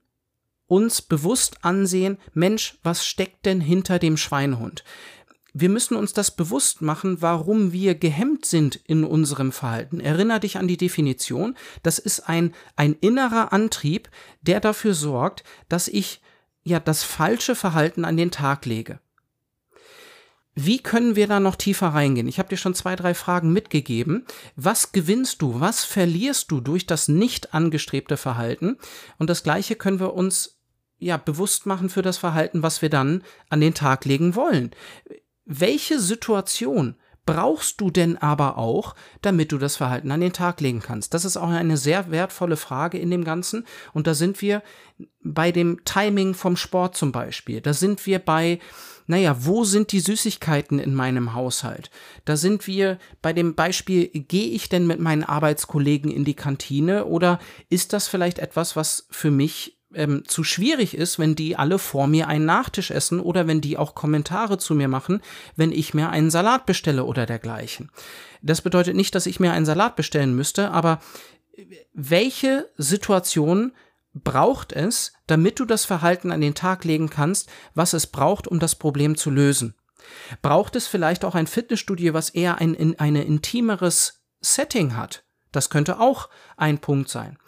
uns 0.66 1.02
bewusst 1.02 1.64
ansehen, 1.64 2.18
Mensch, 2.33 2.78
was 2.83 3.07
steckt 3.07 3.46
denn 3.46 3.61
hinter 3.61 3.98
dem 3.98 4.16
Schweinehund? 4.16 4.85
Wir 5.57 5.69
müssen 5.69 5.97
uns 5.97 6.12
das 6.12 6.33
bewusst 6.33 6.83
machen, 6.83 7.23
warum 7.23 7.73
wir 7.73 7.95
gehemmt 7.95 8.45
sind 8.45 8.75
in 8.75 9.05
unserem 9.05 9.53
Verhalten. 9.53 10.01
Erinner 10.01 10.40
dich 10.40 10.59
an 10.59 10.67
die 10.67 10.77
Definition. 10.77 11.57
Das 11.85 12.01
ist 12.01 12.29
ein, 12.29 12.53
ein 12.75 12.95
innerer 12.95 13.53
Antrieb, 13.53 14.11
der 14.43 14.59
dafür 14.59 14.95
sorgt, 14.95 15.45
dass 15.69 15.87
ich 15.87 16.21
ja 16.64 16.81
das 16.81 17.05
falsche 17.05 17.55
Verhalten 17.55 18.05
an 18.05 18.17
den 18.17 18.33
Tag 18.33 18.67
lege. 18.67 18.99
Wie 20.57 20.81
können 20.81 21.14
wir 21.14 21.29
da 21.29 21.38
noch 21.38 21.57
tiefer 21.57 21.88
reingehen? 21.88 22.29
Ich 22.29 22.40
habe 22.40 22.49
dir 22.49 22.57
schon 22.57 22.75
zwei, 22.75 22.97
drei 22.97 23.14
Fragen 23.14 23.53
mitgegeben. 23.53 24.27
Was 24.57 24.90
gewinnst 24.90 25.40
du? 25.40 25.61
Was 25.61 25.85
verlierst 25.85 26.51
du 26.51 26.61
durch 26.61 26.87
das 26.87 27.07
nicht 27.07 27.55
angestrebte 27.55 28.17
Verhalten? 28.17 28.77
Und 29.19 29.31
das 29.31 29.45
Gleiche 29.45 29.77
können 29.77 30.01
wir 30.01 30.14
uns 30.14 30.59
ja 30.99 31.17
bewusst 31.17 31.67
machen 31.67 31.90
für 31.90 32.03
das 32.03 32.19
Verhalten, 32.19 32.62
was 32.64 32.83
wir 32.83 32.88
dann 32.88 33.23
an 33.51 33.61
den 33.61 33.75
Tag 33.75 34.05
legen 34.05 34.35
wollen 34.35 34.75
welche 35.44 36.00
Situation 36.00 36.96
brauchst 37.26 37.80
du 37.80 37.90
denn 37.90 38.18
aber 38.18 38.59
auch, 38.59 38.94
damit 39.22 39.52
du 39.52 39.59
das 39.59 39.76
Verhalten 39.76 40.11
an 40.11 40.20
den 40.20 40.33
Tag 40.33 40.61
legen 40.61 40.80
kannst? 40.80 41.14
Das 41.14 41.24
ist 41.24 41.37
auch 41.37 41.48
eine 41.48 41.76
sehr 41.76 42.11
wertvolle 42.11 42.57
Frage 42.57 42.98
in 42.98 43.11
dem 43.11 43.24
Ganzen. 43.24 43.66
Und 43.92 44.07
da 44.07 44.14
sind 44.14 44.42
wir 44.42 44.62
bei 45.22 45.50
dem 45.50 45.85
Timing 45.85 46.35
vom 46.35 46.57
Sport 46.57 46.96
zum 46.96 47.12
Beispiel. 47.12 47.61
Da 47.61 47.72
sind 47.72 48.04
wir 48.07 48.18
bei, 48.18 48.59
naja, 49.07 49.37
wo 49.40 49.64
sind 49.64 49.92
die 49.92 50.00
Süßigkeiten 50.00 50.78
in 50.78 50.94
meinem 50.94 51.35
Haushalt? 51.35 51.90
Da 52.26 52.37
sind 52.37 52.66
wir 52.66 52.98
bei 53.22 53.33
dem 53.33 53.54
Beispiel, 53.54 54.09
gehe 54.09 54.50
ich 54.50 54.68
denn 54.68 54.87
mit 54.87 55.00
meinen 55.00 55.24
Arbeitskollegen 55.24 56.11
in 56.11 56.24
die 56.24 56.35
Kantine 56.35 57.07
oder 57.07 57.38
ist 57.70 57.92
das 57.94 58.07
vielleicht 58.07 58.38
etwas, 58.38 58.76
was 58.76 59.07
für 59.11 59.30
mich 59.30 59.78
ähm, 59.94 60.24
zu 60.26 60.44
schwierig 60.44 60.96
ist, 60.96 61.18
wenn 61.18 61.35
die 61.35 61.57
alle 61.57 61.78
vor 61.78 62.07
mir 62.07 62.28
einen 62.28 62.44
Nachtisch 62.44 62.90
essen 62.90 63.20
oder 63.20 63.46
wenn 63.46 63.61
die 63.61 63.78
auch 63.78 63.94
Kommentare 63.94 64.59
zu 64.59 64.74
mir 64.74 64.88
machen, 64.88 65.20
wenn 65.57 65.72
ich 65.72 65.94
mir 65.94 66.11
einen 66.11 66.30
Salat 66.30 66.66
bestelle 66.66 67.04
oder 67.04 67.26
dergleichen. 67.26 67.90
Das 68.42 68.62
bedeutet 68.62 68.96
nicht, 68.96 69.14
dass 69.14 69.26
ich 69.26 69.40
mir 69.40 69.52
einen 69.52 69.66
Salat 69.66 69.96
bestellen 69.96 70.35
müsste, 70.35 70.70
aber 70.70 71.00
welche 71.92 72.70
Situation 72.76 73.72
braucht 74.12 74.72
es, 74.72 75.12
damit 75.26 75.59
du 75.59 75.64
das 75.64 75.85
Verhalten 75.85 76.30
an 76.30 76.40
den 76.40 76.54
Tag 76.54 76.85
legen 76.85 77.11
kannst, 77.11 77.50
was 77.74 77.92
es 77.92 78.07
braucht, 78.07 78.46
um 78.46 78.59
das 78.61 78.74
Problem 78.74 79.16
zu 79.16 79.30
lösen? 79.30 79.74
Braucht 80.42 80.76
es 80.76 80.87
vielleicht 80.87 81.24
auch 81.24 81.35
ein 81.35 81.46
Fitnessstudio, 81.46 82.14
was 82.14 82.30
eher 82.30 82.59
ein, 82.59 82.76
ein 82.76 82.98
eine 82.98 83.24
intimeres 83.24 84.22
Setting 84.40 84.96
hat? 84.96 85.24
Das 85.50 85.70
könnte 85.70 86.00
auch 86.00 86.28
ein 86.57 86.78
Punkt 86.78 87.09
sein. 87.09 87.38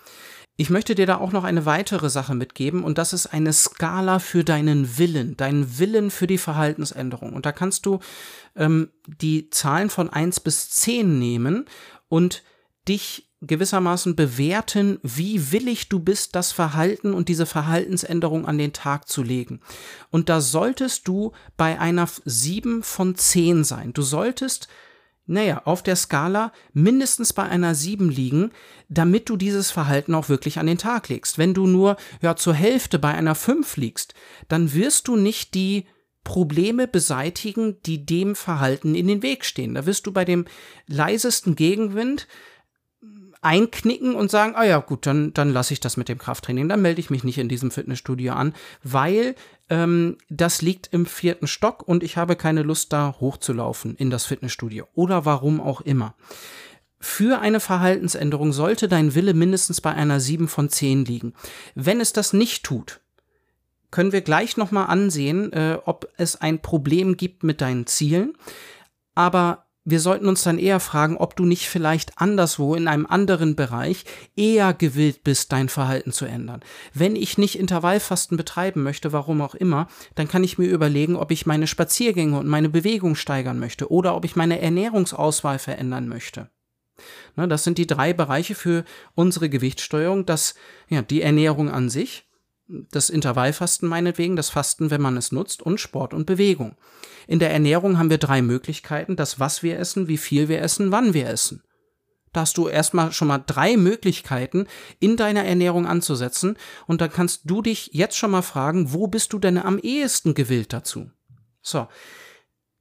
Ich 0.58 0.70
möchte 0.70 0.94
dir 0.94 1.04
da 1.04 1.18
auch 1.18 1.32
noch 1.32 1.44
eine 1.44 1.66
weitere 1.66 2.08
Sache 2.08 2.34
mitgeben 2.34 2.82
und 2.82 2.96
das 2.96 3.12
ist 3.12 3.26
eine 3.26 3.52
Skala 3.52 4.18
für 4.18 4.42
deinen 4.42 4.96
Willen, 4.96 5.36
deinen 5.36 5.78
Willen 5.78 6.10
für 6.10 6.26
die 6.26 6.38
Verhaltensänderung. 6.38 7.34
Und 7.34 7.44
da 7.44 7.52
kannst 7.52 7.84
du 7.84 8.00
ähm, 8.56 8.88
die 9.06 9.50
Zahlen 9.50 9.90
von 9.90 10.08
eins 10.08 10.40
bis 10.40 10.70
zehn 10.70 11.18
nehmen 11.18 11.66
und 12.08 12.42
dich 12.88 13.26
gewissermaßen 13.42 14.16
bewerten, 14.16 14.98
wie 15.02 15.52
willig 15.52 15.90
du 15.90 15.98
bist, 15.98 16.34
das 16.34 16.52
Verhalten 16.52 17.12
und 17.12 17.28
diese 17.28 17.44
Verhaltensänderung 17.44 18.46
an 18.46 18.56
den 18.56 18.72
Tag 18.72 19.08
zu 19.08 19.22
legen. 19.22 19.60
Und 20.10 20.30
da 20.30 20.40
solltest 20.40 21.06
du 21.06 21.32
bei 21.58 21.78
einer 21.78 22.08
sieben 22.24 22.82
von 22.82 23.14
zehn 23.14 23.62
sein. 23.62 23.92
Du 23.92 24.00
solltest 24.00 24.68
naja, 25.26 25.62
auf 25.64 25.82
der 25.82 25.96
Skala 25.96 26.52
mindestens 26.72 27.32
bei 27.32 27.42
einer 27.42 27.74
7 27.74 28.08
liegen, 28.08 28.52
damit 28.88 29.28
du 29.28 29.36
dieses 29.36 29.70
Verhalten 29.70 30.14
auch 30.14 30.28
wirklich 30.28 30.58
an 30.58 30.66
den 30.66 30.78
Tag 30.78 31.08
legst. 31.08 31.38
Wenn 31.38 31.54
du 31.54 31.66
nur 31.66 31.96
ja 32.22 32.36
zur 32.36 32.54
Hälfte 32.54 32.98
bei 32.98 33.12
einer 33.12 33.34
5 33.34 33.76
liegst, 33.76 34.14
dann 34.48 34.72
wirst 34.72 35.08
du 35.08 35.16
nicht 35.16 35.54
die 35.54 35.86
Probleme 36.22 36.88
beseitigen, 36.88 37.80
die 37.82 38.04
dem 38.04 38.34
Verhalten 38.34 38.94
in 38.94 39.06
den 39.06 39.22
Weg 39.22 39.44
stehen. 39.44 39.74
Da 39.74 39.86
wirst 39.86 40.06
du 40.06 40.12
bei 40.12 40.24
dem 40.24 40.44
leisesten 40.88 41.54
Gegenwind 41.54 42.26
einknicken 43.42 44.14
und 44.14 44.30
sagen, 44.30 44.54
ah 44.56 44.64
ja, 44.64 44.78
gut, 44.78 45.06
dann, 45.06 45.32
dann 45.34 45.50
lasse 45.50 45.72
ich 45.72 45.80
das 45.80 45.96
mit 45.96 46.08
dem 46.08 46.18
Krafttraining, 46.18 46.68
dann 46.68 46.82
melde 46.82 47.00
ich 47.00 47.10
mich 47.10 47.24
nicht 47.24 47.38
in 47.38 47.48
diesem 47.48 47.70
Fitnessstudio 47.70 48.32
an, 48.32 48.54
weil 48.82 49.34
ähm, 49.68 50.16
das 50.28 50.62
liegt 50.62 50.88
im 50.92 51.06
vierten 51.06 51.46
Stock 51.46 51.86
und 51.86 52.02
ich 52.02 52.16
habe 52.16 52.36
keine 52.36 52.62
Lust, 52.62 52.92
da 52.92 53.16
hochzulaufen 53.20 53.96
in 53.96 54.10
das 54.10 54.26
Fitnessstudio 54.26 54.86
oder 54.94 55.24
warum 55.24 55.60
auch 55.60 55.80
immer. 55.80 56.14
Für 56.98 57.40
eine 57.40 57.60
Verhaltensänderung 57.60 58.52
sollte 58.52 58.88
dein 58.88 59.14
Wille 59.14 59.34
mindestens 59.34 59.80
bei 59.80 59.92
einer 59.92 60.18
7 60.18 60.48
von 60.48 60.70
10 60.70 61.04
liegen. 61.04 61.34
Wenn 61.74 62.00
es 62.00 62.12
das 62.12 62.32
nicht 62.32 62.64
tut, 62.64 63.00
können 63.90 64.12
wir 64.12 64.22
gleich 64.22 64.56
nochmal 64.56 64.86
ansehen, 64.86 65.52
äh, 65.52 65.78
ob 65.84 66.08
es 66.16 66.40
ein 66.40 66.60
Problem 66.60 67.16
gibt 67.16 67.44
mit 67.44 67.60
deinen 67.60 67.86
Zielen. 67.86 68.32
Aber 69.14 69.65
wir 69.86 70.00
sollten 70.00 70.26
uns 70.26 70.42
dann 70.42 70.58
eher 70.58 70.80
fragen, 70.80 71.16
ob 71.16 71.36
du 71.36 71.44
nicht 71.46 71.68
vielleicht 71.68 72.18
anderswo 72.18 72.74
in 72.74 72.88
einem 72.88 73.06
anderen 73.06 73.54
Bereich 73.54 74.04
eher 74.34 74.74
gewillt 74.74 75.22
bist, 75.22 75.52
dein 75.52 75.68
Verhalten 75.68 76.10
zu 76.10 76.26
ändern. 76.26 76.60
Wenn 76.92 77.14
ich 77.14 77.38
nicht 77.38 77.56
Intervallfasten 77.56 78.36
betreiben 78.36 78.82
möchte, 78.82 79.12
warum 79.12 79.40
auch 79.40 79.54
immer, 79.54 79.86
dann 80.16 80.26
kann 80.26 80.42
ich 80.42 80.58
mir 80.58 80.68
überlegen, 80.68 81.14
ob 81.14 81.30
ich 81.30 81.46
meine 81.46 81.68
Spaziergänge 81.68 82.36
und 82.36 82.48
meine 82.48 82.68
Bewegung 82.68 83.14
steigern 83.14 83.60
möchte 83.60 83.90
oder 83.90 84.16
ob 84.16 84.24
ich 84.24 84.34
meine 84.34 84.60
Ernährungsauswahl 84.60 85.60
verändern 85.60 86.08
möchte. 86.08 86.50
Ne, 87.36 87.46
das 87.46 87.62
sind 87.62 87.78
die 87.78 87.86
drei 87.86 88.12
Bereiche 88.12 88.56
für 88.56 88.84
unsere 89.14 89.48
Gewichtssteuerung. 89.48 90.26
Das, 90.26 90.56
ja, 90.88 91.02
die 91.02 91.22
Ernährung 91.22 91.70
an 91.70 91.90
sich, 91.90 92.25
das 92.68 93.10
Intervallfasten 93.10 93.88
meinetwegen, 93.88 94.36
das 94.36 94.50
Fasten, 94.50 94.90
wenn 94.90 95.00
man 95.00 95.16
es 95.16 95.32
nutzt, 95.32 95.62
und 95.62 95.80
Sport 95.80 96.14
und 96.14 96.26
Bewegung. 96.26 96.76
In 97.26 97.38
der 97.38 97.52
Ernährung 97.52 97.98
haben 97.98 98.10
wir 98.10 98.18
drei 98.18 98.42
Möglichkeiten, 98.42 99.16
das 99.16 99.40
was 99.40 99.62
wir 99.62 99.78
essen, 99.78 100.08
wie 100.08 100.18
viel 100.18 100.48
wir 100.48 100.60
essen, 100.60 100.92
wann 100.92 101.14
wir 101.14 101.28
essen. 101.28 101.62
Da 102.32 102.42
hast 102.42 102.58
du 102.58 102.68
erstmal 102.68 103.12
schon 103.12 103.28
mal 103.28 103.42
drei 103.44 103.76
Möglichkeiten 103.76 104.66
in 105.00 105.16
deiner 105.16 105.44
Ernährung 105.44 105.86
anzusetzen 105.86 106.56
und 106.86 107.00
dann 107.00 107.10
kannst 107.10 107.42
du 107.44 107.62
dich 107.62 107.90
jetzt 107.92 108.18
schon 108.18 108.30
mal 108.30 108.42
fragen, 108.42 108.92
wo 108.92 109.06
bist 109.06 109.32
du 109.32 109.38
denn 109.38 109.56
am 109.58 109.78
ehesten 109.78 110.34
gewillt 110.34 110.72
dazu? 110.72 111.10
So. 111.62 111.88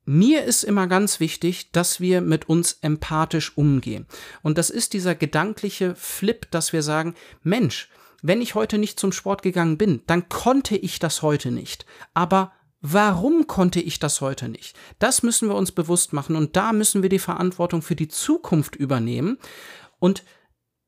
Mir 0.08 0.43
ist 0.43 0.63
immer 0.63 0.86
ganz 0.86 1.19
wichtig, 1.19 1.71
dass 1.71 2.00
wir 2.00 2.21
mit 2.21 2.48
uns 2.48 2.78
empathisch 2.82 3.58
umgehen. 3.58 4.06
Und 4.43 4.60
das 4.60 4.69
ist 4.69 4.93
dieser 4.93 5.15
gedankliche 5.15 5.95
Flip, 5.95 6.52
dass 6.52 6.74
wir 6.74 6.84
sagen, 6.84 7.15
Mensch, 7.41 7.89
wenn 8.28 8.42
ich 8.42 8.56
heute 8.56 8.78
nicht 8.78 9.00
zum 9.00 9.12
Sport 9.12 9.42
gegangen 9.42 9.78
bin, 9.78 10.02
dann 10.08 10.30
konnte 10.30 10.76
ich 10.76 11.00
das 11.00 11.22
heute 11.22 11.52
nicht. 11.52 11.86
Aber 12.14 12.52
Warum 12.88 13.48
konnte 13.48 13.80
ich 13.80 13.98
das 13.98 14.22
heute 14.22 14.48
nicht? 14.48 14.78
Das 15.00 15.24
müssen 15.24 15.50
wir 15.50 15.56
uns 15.56 15.72
bewusst 15.72 16.14
machen 16.14 16.36
und 16.36 16.56
da 16.56 16.72
müssen 16.72 17.02
wir 17.02 17.10
die 17.10 17.18
Verantwortung 17.18 17.82
für 17.82 17.96
die 17.96 18.10
Zukunft 18.10 18.76
übernehmen 18.76 19.40
und 19.98 20.24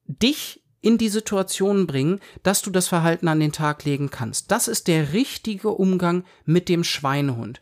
dich 0.05 0.63
in 0.81 0.99
die 0.99 1.09
Situation 1.09 1.87
bringen, 1.87 2.19
dass 2.43 2.61
du 2.61 2.69
das 2.69 2.87
Verhalten 2.87 3.27
an 3.27 3.39
den 3.39 3.51
Tag 3.51 3.83
legen 3.83 4.11
kannst. 4.11 4.51
Das 4.51 4.67
ist 4.67 4.87
der 4.87 5.13
richtige 5.13 5.69
Umgang 5.69 6.23
mit 6.45 6.69
dem 6.69 6.83
Schweinehund. 6.83 7.59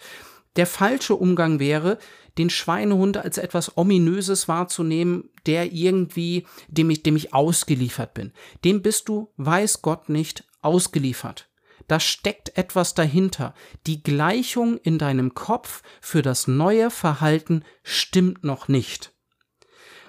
Der 0.58 0.68
falsche 0.68 1.16
Umgang 1.16 1.60
wäre, 1.60 1.98
den 2.38 2.50
Schweinehund 2.50 3.18
als 3.18 3.38
etwas 3.38 3.78
Ominöses 3.78 4.48
wahrzunehmen, 4.48 5.30
der 5.46 5.72
irgendwie, 5.72 6.46
dem 6.68 6.90
ich, 6.90 7.04
dem 7.04 7.16
ich 7.16 7.34
ausgeliefert 7.34 8.14
bin. 8.14 8.32
Dem 8.64 8.82
bist 8.82 9.08
du, 9.10 9.32
weiß 9.38 9.82
Gott 9.82 10.10
nicht, 10.10 10.44
ausgeliefert. 10.62 11.50
Da 11.88 12.00
steckt 12.00 12.58
etwas 12.58 12.94
dahinter. 12.94 13.54
Die 13.86 14.02
Gleichung 14.02 14.78
in 14.78 14.98
deinem 14.98 15.36
Kopf 15.36 15.84
für 16.02 16.22
das 16.22 16.48
neue 16.48 16.90
Verhalten 16.90 17.64
stimmt 17.84 18.44
noch 18.44 18.68
nicht. 18.68 19.14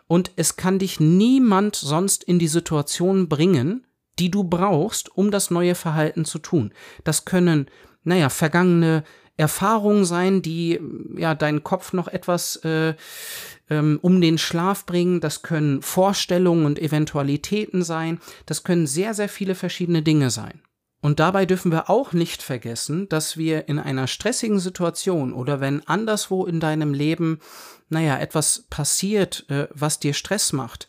Und 0.06 0.30
es 0.36 0.56
kann 0.56 0.78
dich 0.78 1.00
niemand 1.00 1.76
sonst 1.76 2.24
in 2.24 2.38
die 2.38 2.48
Situation 2.48 3.28
bringen, 3.28 3.86
die 4.18 4.30
du 4.30 4.44
brauchst, 4.44 5.14
um 5.14 5.30
das 5.30 5.50
neue 5.50 5.74
Verhalten 5.74 6.24
zu 6.24 6.38
tun. 6.38 6.72
Das 7.04 7.24
können, 7.24 7.66
naja, 8.04 8.28
vergangene 8.28 9.04
Erfahrungen 9.36 10.04
sein, 10.04 10.42
die 10.42 10.80
ja 11.16 11.34
deinen 11.34 11.62
Kopf 11.62 11.92
noch 11.92 12.08
etwas 12.08 12.56
äh, 12.56 12.94
ähm, 13.68 13.98
um 14.02 14.20
den 14.20 14.38
Schlaf 14.38 14.86
bringen. 14.86 15.20
Das 15.20 15.42
können 15.42 15.82
Vorstellungen 15.82 16.66
und 16.66 16.78
Eventualitäten 16.78 17.82
sein. 17.82 18.20
Das 18.46 18.64
können 18.64 18.86
sehr, 18.86 19.14
sehr 19.14 19.28
viele 19.28 19.54
verschiedene 19.54 20.02
Dinge 20.02 20.30
sein. 20.30 20.62
Und 21.02 21.20
dabei 21.20 21.46
dürfen 21.46 21.70
wir 21.70 21.90
auch 21.90 22.12
nicht 22.12 22.42
vergessen, 22.42 23.08
dass 23.08 23.36
wir 23.36 23.68
in 23.68 23.78
einer 23.78 24.06
stressigen 24.06 24.58
Situation 24.58 25.32
oder 25.32 25.60
wenn 25.60 25.86
anderswo 25.86 26.46
in 26.46 26.58
deinem 26.58 26.94
Leben, 26.94 27.38
naja, 27.88 28.18
etwas 28.18 28.66
passiert, 28.70 29.44
äh, 29.48 29.68
was 29.72 30.00
dir 30.00 30.14
Stress 30.14 30.52
macht, 30.52 30.88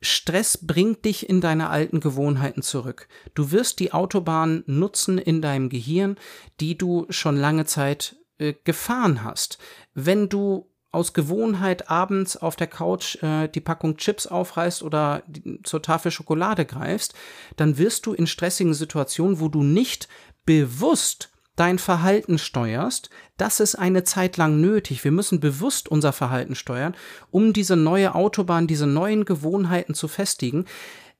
Stress 0.00 0.58
bringt 0.58 1.04
dich 1.04 1.28
in 1.28 1.40
deine 1.40 1.70
alten 1.70 2.00
Gewohnheiten 2.00 2.62
zurück. 2.62 3.08
Du 3.34 3.50
wirst 3.50 3.80
die 3.80 3.92
Autobahn 3.92 4.62
nutzen 4.66 5.18
in 5.18 5.40
deinem 5.40 5.68
Gehirn, 5.68 6.16
die 6.60 6.76
du 6.76 7.06
schon 7.10 7.36
lange 7.36 7.64
Zeit 7.64 8.16
äh, 8.38 8.54
gefahren 8.64 9.24
hast. 9.24 9.58
Wenn 9.94 10.28
du 10.28 10.70
aus 10.92 11.12
Gewohnheit 11.12 11.90
abends 11.90 12.36
auf 12.36 12.56
der 12.56 12.68
Couch 12.68 13.22
äh, 13.22 13.48
die 13.48 13.60
Packung 13.60 13.96
Chips 13.96 14.26
aufreißt 14.26 14.82
oder 14.82 15.22
die, 15.26 15.60
zur 15.62 15.82
Tafel 15.82 16.10
Schokolade 16.10 16.64
greifst, 16.64 17.14
dann 17.56 17.76
wirst 17.78 18.06
du 18.06 18.14
in 18.14 18.26
stressigen 18.26 18.74
Situationen, 18.74 19.40
wo 19.40 19.48
du 19.48 19.62
nicht 19.62 20.08
bewusst 20.46 21.30
dein 21.56 21.78
Verhalten 21.78 22.38
steuerst, 22.38 23.10
das 23.36 23.60
ist 23.60 23.74
eine 23.74 24.04
Zeit 24.04 24.36
lang 24.36 24.60
nötig. 24.60 25.02
Wir 25.02 25.12
müssen 25.12 25.40
bewusst 25.40 25.88
unser 25.88 26.12
Verhalten 26.12 26.54
steuern, 26.54 26.94
um 27.30 27.52
diese 27.52 27.76
neue 27.76 28.14
Autobahn, 28.14 28.66
diese 28.66 28.86
neuen 28.86 29.24
Gewohnheiten 29.24 29.94
zu 29.94 30.08
festigen. 30.08 30.66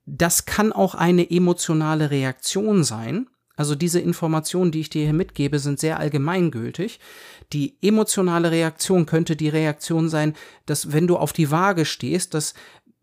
Das 0.04 0.44
kann 0.44 0.72
auch 0.72 0.94
eine 0.94 1.28
emotionale 1.30 2.10
Reaktion 2.10 2.84
sein. 2.84 3.26
Also 3.56 3.74
diese 3.74 4.00
Informationen, 4.00 4.70
die 4.70 4.80
ich 4.80 4.90
dir 4.90 5.04
hier 5.04 5.14
mitgebe, 5.14 5.58
sind 5.58 5.80
sehr 5.80 5.98
allgemeingültig. 5.98 7.00
Die 7.54 7.76
emotionale 7.80 8.50
Reaktion 8.50 9.06
könnte 9.06 9.34
die 9.34 9.48
Reaktion 9.48 10.10
sein, 10.10 10.34
dass 10.66 10.92
wenn 10.92 11.06
du 11.06 11.16
auf 11.16 11.32
die 11.32 11.50
Waage 11.50 11.86
stehst, 11.86 12.34
dass 12.34 12.52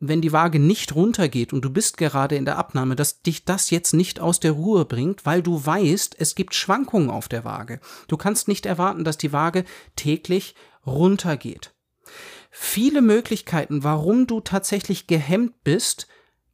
wenn 0.07 0.21
die 0.21 0.33
Waage 0.33 0.59
nicht 0.59 0.95
runtergeht 0.95 1.53
und 1.53 1.63
du 1.63 1.69
bist 1.69 1.97
gerade 1.97 2.35
in 2.35 2.45
der 2.45 2.57
Abnahme, 2.57 2.95
dass 2.95 3.21
dich 3.21 3.45
das 3.45 3.69
jetzt 3.69 3.93
nicht 3.93 4.19
aus 4.19 4.39
der 4.39 4.51
Ruhe 4.51 4.85
bringt, 4.85 5.25
weil 5.25 5.41
du 5.41 5.65
weißt, 5.65 6.15
es 6.19 6.35
gibt 6.35 6.55
Schwankungen 6.55 7.09
auf 7.09 7.27
der 7.27 7.43
Waage. 7.43 7.79
Du 8.07 8.17
kannst 8.17 8.47
nicht 8.47 8.65
erwarten, 8.65 9.03
dass 9.03 9.17
die 9.17 9.33
Waage 9.33 9.63
täglich 9.95 10.55
runtergeht. 10.85 11.73
Viele 12.51 13.01
Möglichkeiten, 13.01 13.83
warum 13.83 14.27
du 14.27 14.41
tatsächlich 14.41 15.07
gehemmt 15.07 15.63
bist 15.63 16.07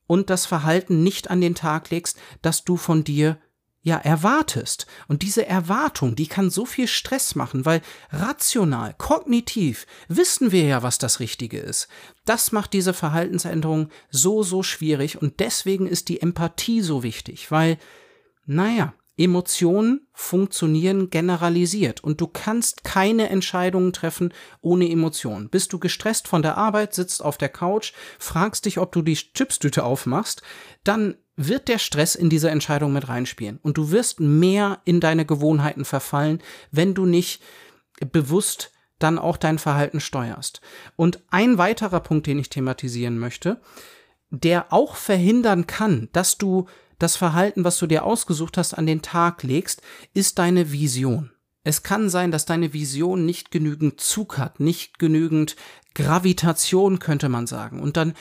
und 0.07 0.29
das 0.29 0.45
Verhalten 0.45 1.03
nicht 1.03 1.29
an 1.29 1.41
den 1.41 1.55
Tag 1.55 1.89
legst, 1.89 2.17
dass 2.41 2.63
du 2.63 2.77
von 2.77 3.03
dir 3.03 3.37
ja 3.81 3.97
erwartest. 3.97 4.87
Und 5.07 5.21
diese 5.21 5.45
Erwartung, 5.45 6.15
die 6.15 6.27
kann 6.27 6.49
so 6.49 6.65
viel 6.65 6.87
Stress 6.87 7.35
machen, 7.35 7.65
weil 7.65 7.81
rational, 8.11 8.93
kognitiv 8.97 9.85
wissen 10.07 10.51
wir 10.51 10.63
ja, 10.63 10.83
was 10.83 10.97
das 10.97 11.19
Richtige 11.19 11.59
ist. 11.59 11.87
Das 12.25 12.51
macht 12.51 12.73
diese 12.73 12.93
Verhaltensänderung 12.93 13.89
so, 14.09 14.43
so 14.43 14.63
schwierig 14.63 15.21
und 15.21 15.39
deswegen 15.39 15.87
ist 15.87 16.09
die 16.09 16.21
Empathie 16.21 16.81
so 16.81 17.03
wichtig, 17.03 17.51
weil, 17.51 17.77
naja, 18.45 18.93
Emotionen 19.19 20.07
funktionieren 20.13 21.09
generalisiert 21.09 22.01
und 22.01 22.21
du 22.21 22.27
kannst 22.27 22.85
keine 22.85 23.27
Entscheidungen 23.27 23.91
treffen 23.91 24.33
ohne 24.61 24.89
Emotionen. 24.89 25.49
Bist 25.49 25.73
du 25.73 25.79
gestresst 25.79 26.29
von 26.29 26.41
der 26.41 26.57
Arbeit, 26.57 26.93
sitzt 26.93 27.21
auf 27.21 27.37
der 27.37 27.49
Couch, 27.49 27.91
fragst 28.17 28.63
dich, 28.65 28.77
ob 28.77 28.93
du 28.93 29.01
die 29.01 29.15
Chipstüte 29.15 29.83
aufmachst, 29.83 30.41
dann 30.85 31.17
wird 31.41 31.69
der 31.69 31.77
Stress 31.79 32.15
in 32.15 32.29
diese 32.29 32.49
Entscheidung 32.49 32.91
mit 32.91 33.07
reinspielen 33.07 33.59
und 33.61 33.77
du 33.77 33.91
wirst 33.91 34.19
mehr 34.19 34.81
in 34.83 34.99
deine 34.99 35.25
Gewohnheiten 35.25 35.85
verfallen, 35.85 36.41
wenn 36.71 36.93
du 36.93 37.05
nicht 37.05 37.41
bewusst 38.11 38.71
dann 38.99 39.17
auch 39.17 39.37
dein 39.37 39.57
Verhalten 39.57 40.01
steuerst. 40.01 40.59
Und 40.97 41.23
ein 41.29 41.57
weiterer 41.57 42.01
Punkt, 42.01 42.27
den 42.27 42.39
ich 42.39 42.49
thematisieren 42.49 43.17
möchte, 43.17 43.61
der 44.29 44.73
auch 44.73 44.97
verhindern 44.97 45.65
kann, 45.65 46.09
dass 46.11 46.37
du 46.37 46.67
das 46.99 47.15
Verhalten, 47.15 47.63
was 47.63 47.77
du 47.77 47.87
dir 47.87 48.03
ausgesucht 48.03 48.57
hast, 48.57 48.73
an 48.73 48.85
den 48.85 49.01
Tag 49.01 49.43
legst, 49.43 49.81
ist 50.13 50.39
deine 50.39 50.73
Vision. 50.73 51.31
Es 51.63 51.83
kann 51.83 52.09
sein, 52.09 52.31
dass 52.31 52.45
deine 52.45 52.73
Vision 52.73 53.25
nicht 53.25 53.51
genügend 53.51 54.01
Zug 54.01 54.37
hat, 54.37 54.59
nicht 54.59 54.99
genügend 54.99 55.55
Gravitation, 55.93 56.99
könnte 56.99 57.29
man 57.29 57.47
sagen. 57.47 57.79
Und 57.79 57.95
dann 57.95 58.13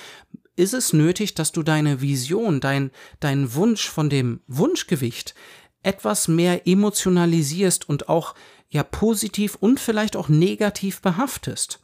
ist 0.58 0.74
es 0.74 0.92
nötig, 0.92 1.34
dass 1.34 1.52
du 1.52 1.62
deine 1.62 2.00
Vision, 2.00 2.60
dein, 2.60 2.90
dein 3.20 3.54
Wunsch 3.54 3.88
von 3.88 4.10
dem 4.10 4.40
Wunschgewicht 4.46 5.34
etwas 5.82 6.28
mehr 6.28 6.66
emotionalisierst 6.66 7.88
und 7.88 8.08
auch 8.08 8.34
ja 8.68 8.82
positiv 8.82 9.56
und 9.60 9.80
vielleicht 9.80 10.16
auch 10.16 10.28
negativ 10.28 11.00
behaftest. 11.00 11.80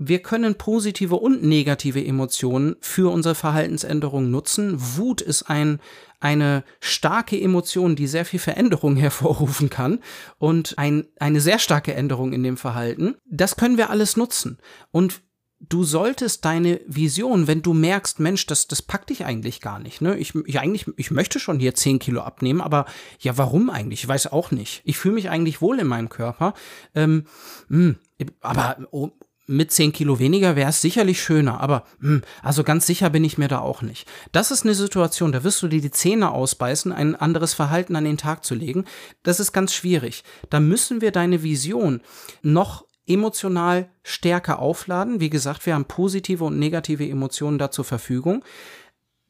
Wir 0.00 0.20
können 0.22 0.54
positive 0.54 1.16
und 1.16 1.42
negative 1.42 2.04
Emotionen 2.04 2.76
für 2.80 3.12
unsere 3.12 3.34
Verhaltensänderung 3.34 4.30
nutzen. 4.30 4.76
Wut 4.96 5.20
ist 5.20 5.50
ein, 5.50 5.80
eine 6.20 6.62
starke 6.78 7.38
Emotion, 7.40 7.96
die 7.96 8.06
sehr 8.06 8.24
viel 8.24 8.38
Veränderung 8.38 8.94
hervorrufen 8.96 9.70
kann 9.70 9.98
und 10.38 10.78
ein, 10.78 11.08
eine 11.18 11.40
sehr 11.40 11.58
starke 11.58 11.94
Änderung 11.94 12.32
in 12.32 12.44
dem 12.44 12.56
Verhalten. 12.56 13.16
Das 13.28 13.56
können 13.56 13.76
wir 13.76 13.90
alles 13.90 14.16
nutzen. 14.16 14.58
Und 14.92 15.20
du 15.60 15.84
solltest 15.84 16.44
deine 16.44 16.80
Vision, 16.86 17.46
wenn 17.46 17.62
du 17.62 17.74
merkst, 17.74 18.20
Mensch, 18.20 18.46
das, 18.46 18.68
das 18.68 18.82
packt 18.82 19.10
dich 19.10 19.24
eigentlich 19.24 19.60
gar 19.60 19.78
nicht. 19.78 20.00
Ne? 20.00 20.16
Ich, 20.16 20.34
ich 20.34 20.60
eigentlich, 20.60 20.86
ich 20.96 21.10
möchte 21.10 21.40
schon 21.40 21.58
hier 21.58 21.74
10 21.74 21.98
Kilo 21.98 22.20
abnehmen, 22.20 22.60
aber 22.60 22.86
ja, 23.18 23.36
warum 23.36 23.70
eigentlich? 23.70 24.02
Ich 24.02 24.08
weiß 24.08 24.32
auch 24.32 24.50
nicht. 24.50 24.82
Ich 24.84 24.98
fühle 24.98 25.14
mich 25.14 25.30
eigentlich 25.30 25.60
wohl 25.60 25.78
in 25.80 25.86
meinem 25.86 26.08
Körper. 26.08 26.54
Ähm, 26.94 27.24
mh, 27.68 27.94
hm, 28.18 28.28
aber 28.40 28.76
oh, 28.90 29.10
mit 29.48 29.72
10 29.72 29.92
Kilo 29.92 30.18
weniger 30.18 30.56
wäre 30.56 30.68
es 30.68 30.80
sicherlich 30.80 31.22
schöner, 31.22 31.60
aber 31.60 31.84
hm, 32.00 32.22
also 32.42 32.62
ganz 32.62 32.86
sicher 32.86 33.10
bin 33.10 33.24
ich 33.24 33.38
mir 33.38 33.48
da 33.48 33.60
auch 33.60 33.82
nicht. 33.82 34.06
Das 34.30 34.50
ist 34.50 34.64
eine 34.64 34.74
Situation, 34.74 35.32
da 35.32 35.42
wirst 35.42 35.62
du 35.62 35.68
dir 35.68 35.80
die 35.80 35.90
Zähne 35.90 36.30
ausbeißen, 36.30 36.92
ein 36.92 37.16
anderes 37.16 37.54
Verhalten 37.54 37.96
an 37.96 38.04
den 38.04 38.18
Tag 38.18 38.44
zu 38.44 38.54
legen. 38.54 38.84
Das 39.22 39.40
ist 39.40 39.52
ganz 39.52 39.74
schwierig. 39.74 40.22
Da 40.50 40.60
müssen 40.60 41.00
wir 41.00 41.10
deine 41.10 41.42
Vision 41.42 42.02
noch 42.42 42.84
emotional 43.08 43.88
stärker 44.02 44.58
aufladen. 44.58 45.20
Wie 45.20 45.30
gesagt, 45.30 45.66
wir 45.66 45.74
haben 45.74 45.86
positive 45.86 46.44
und 46.44 46.58
negative 46.58 47.08
Emotionen 47.08 47.58
da 47.58 47.70
zur 47.70 47.84
Verfügung. 47.84 48.44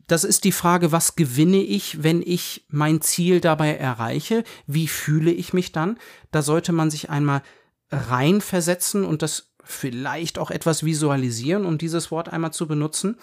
Das 0.07 0.25
ist 0.25 0.45
die 0.45 0.53
Frage, 0.53 0.91
was 0.91 1.17
gewinne 1.17 1.63
ich, 1.63 2.03
wenn 2.03 2.23
ich 2.23 2.65
mein 2.69 3.03
Ziel 3.03 3.41
dabei 3.41 3.75
erreiche? 3.75 4.43
Wie 4.67 4.89
fühle 4.89 5.31
ich 5.31 5.53
mich 5.53 5.73
dann? 5.73 5.99
Da 6.31 6.41
sollte 6.43 6.73
man 6.73 6.91
sich 6.91 7.11
einmal 7.11 7.43
reinversetzen 7.91 9.05
und 9.05 9.23
das 9.23 9.51
vielleicht 9.63 10.39
auch 10.39 10.51
etwas 10.51 10.83
visualisieren, 10.83 11.67
um 11.67 11.77
dieses 11.77 12.11
Wort 12.11 12.31
einmal 12.31 12.55
zu 12.55 12.67
benutzen. 12.67 13.17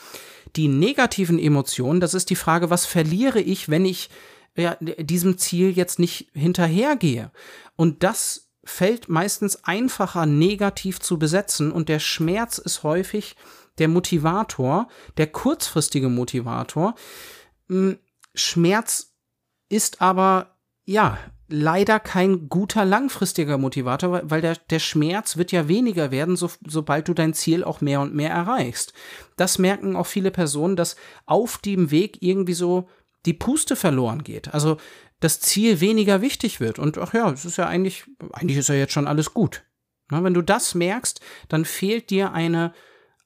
Die 0.55 0.67
negativen 0.67 1.39
Emotionen, 1.39 1.99
das 1.99 2.13
ist 2.13 2.29
die 2.29 2.35
Frage, 2.35 2.69
was 2.69 2.85
verliere 2.85 3.41
ich, 3.41 3.67
wenn 3.67 3.83
ich 3.83 4.11
ja, 4.55 4.77
diesem 4.79 5.39
Ziel 5.39 5.71
jetzt 5.71 5.97
nicht 5.97 6.29
hinterhergehe? 6.33 7.31
Und 7.75 8.03
das 8.03 8.44
fällt 8.65 9.09
meistens 9.09 9.63
einfacher 9.63 10.25
negativ 10.25 10.99
zu 10.99 11.19
besetzen 11.19 11.71
und 11.71 11.87
der 11.87 11.99
Schmerz 11.99 12.57
ist 12.57 12.83
häufig 12.83 13.35
der 13.77 13.87
Motivator, 13.87 14.87
der 15.17 15.27
kurzfristige 15.27 16.09
Motivator. 16.09 16.95
Hm, 17.69 17.99
Schmerz 18.33 19.13
ist 19.69 20.01
aber 20.01 20.57
ja 20.85 21.17
leider 21.47 21.99
kein 21.99 22.49
guter 22.49 22.85
langfristiger 22.85 23.57
Motivator, 23.57 24.21
weil 24.23 24.41
der, 24.41 24.55
der 24.55 24.79
Schmerz 24.79 25.37
wird 25.37 25.51
ja 25.51 25.67
weniger 25.67 26.09
werden, 26.09 26.35
so, 26.35 26.49
sobald 26.65 27.07
du 27.07 27.13
dein 27.13 27.33
Ziel 27.33 27.63
auch 27.63 27.81
mehr 27.81 28.01
und 28.01 28.15
mehr 28.15 28.31
erreichst. 28.31 28.93
Das 29.37 29.59
merken 29.59 29.95
auch 29.95 30.07
viele 30.07 30.31
Personen, 30.31 30.75
dass 30.75 30.95
auf 31.25 31.59
dem 31.59 31.91
Weg 31.91 32.21
irgendwie 32.21 32.53
so 32.53 32.89
die 33.25 33.33
Puste 33.33 33.75
verloren 33.75 34.23
geht. 34.23 34.53
Also 34.53 34.77
das 35.25 35.39
Ziel 35.39 35.81
weniger 35.81 36.21
wichtig 36.21 36.59
wird. 36.59 36.77
Und 36.79 36.97
ach 36.97 37.13
ja, 37.13 37.29
es 37.31 37.45
ist 37.45 37.57
ja 37.57 37.67
eigentlich, 37.67 38.05
eigentlich 38.31 38.57
ist 38.57 38.69
ja 38.69 38.75
jetzt 38.75 38.93
schon 38.93 39.07
alles 39.07 39.33
gut. 39.33 39.63
Na, 40.11 40.23
wenn 40.23 40.35
du 40.35 40.43
das 40.43 40.75
merkst, 40.75 41.19
dann 41.49 41.65
fehlt 41.65 42.11
dir 42.11 42.31
eine 42.31 42.73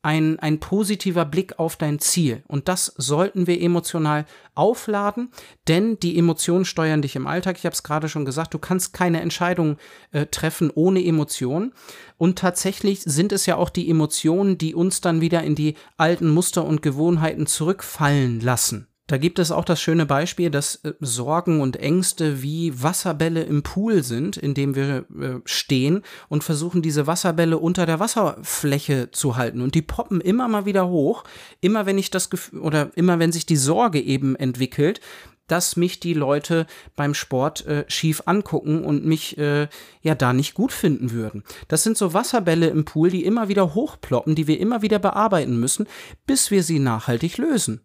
ein, 0.01 0.39
ein 0.39 0.61
positiver 0.61 1.25
Blick 1.25 1.59
auf 1.59 1.75
dein 1.75 1.99
Ziel. 1.99 2.43
Und 2.47 2.69
das 2.69 2.93
sollten 2.95 3.47
wir 3.47 3.61
emotional 3.61 4.25
aufladen, 4.55 5.29
denn 5.67 5.99
die 5.99 6.17
Emotionen 6.17 6.63
steuern 6.63 7.01
dich 7.01 7.17
im 7.17 7.27
Alltag. 7.27 7.57
Ich 7.57 7.65
habe 7.65 7.73
es 7.73 7.83
gerade 7.83 8.07
schon 8.07 8.23
gesagt, 8.23 8.53
du 8.53 8.59
kannst 8.59 8.93
keine 8.93 9.19
Entscheidung 9.19 9.77
äh, 10.11 10.25
treffen 10.27 10.71
ohne 10.73 11.03
Emotionen. 11.03 11.73
Und 12.17 12.39
tatsächlich 12.39 13.01
sind 13.01 13.33
es 13.33 13.45
ja 13.45 13.57
auch 13.57 13.69
die 13.69 13.89
Emotionen, 13.89 14.57
die 14.57 14.73
uns 14.73 15.01
dann 15.01 15.19
wieder 15.19 15.43
in 15.43 15.55
die 15.55 15.75
alten 15.97 16.29
Muster 16.29 16.63
und 16.63 16.81
Gewohnheiten 16.81 17.45
zurückfallen 17.45 18.39
lassen. 18.39 18.88
Da 19.09 19.17
gibt 19.17 19.39
es 19.39 19.49
auch 19.51 19.65
das 19.65 19.81
schöne 19.81 20.05
Beispiel, 20.05 20.51
dass 20.51 20.75
äh, 20.83 20.93
Sorgen 20.99 21.61
und 21.61 21.77
Ängste 21.77 22.43
wie 22.43 22.79
Wasserbälle 22.81 23.41
im 23.41 23.63
Pool 23.63 24.03
sind, 24.03 24.37
in 24.37 24.53
dem 24.53 24.75
wir 24.75 25.05
äh, 25.19 25.39
stehen 25.45 26.03
und 26.27 26.43
versuchen, 26.43 26.83
diese 26.83 27.07
Wasserbälle 27.07 27.57
unter 27.57 27.87
der 27.87 27.99
Wasserfläche 27.99 29.09
zu 29.09 29.35
halten. 29.35 29.61
Und 29.61 29.73
die 29.73 29.81
poppen 29.81 30.21
immer 30.21 30.47
mal 30.47 30.65
wieder 30.65 30.89
hoch, 30.89 31.23
immer 31.59 31.87
wenn 31.87 31.97
ich 31.97 32.11
das 32.11 32.29
Gefühl, 32.29 32.59
oder 32.59 32.91
immer 32.95 33.17
wenn 33.17 33.31
sich 33.31 33.47
die 33.47 33.55
Sorge 33.55 33.99
eben 33.99 34.35
entwickelt, 34.35 35.01
dass 35.47 35.75
mich 35.75 35.99
die 35.99 36.13
Leute 36.13 36.67
beim 36.95 37.15
Sport 37.15 37.65
äh, 37.65 37.85
schief 37.87 38.21
angucken 38.27 38.83
und 38.83 39.07
mich 39.07 39.39
äh, 39.39 39.69
ja 40.03 40.13
da 40.13 40.33
nicht 40.33 40.53
gut 40.53 40.71
finden 40.71 41.09
würden. 41.09 41.43
Das 41.67 41.81
sind 41.81 41.97
so 41.97 42.13
Wasserbälle 42.13 42.67
im 42.67 42.85
Pool, 42.85 43.09
die 43.09 43.25
immer 43.25 43.47
wieder 43.47 43.73
hochploppen, 43.73 44.35
die 44.35 44.45
wir 44.45 44.59
immer 44.59 44.83
wieder 44.83 44.99
bearbeiten 44.99 45.59
müssen, 45.59 45.87
bis 46.27 46.51
wir 46.51 46.61
sie 46.61 46.77
nachhaltig 46.77 47.39
lösen. 47.39 47.81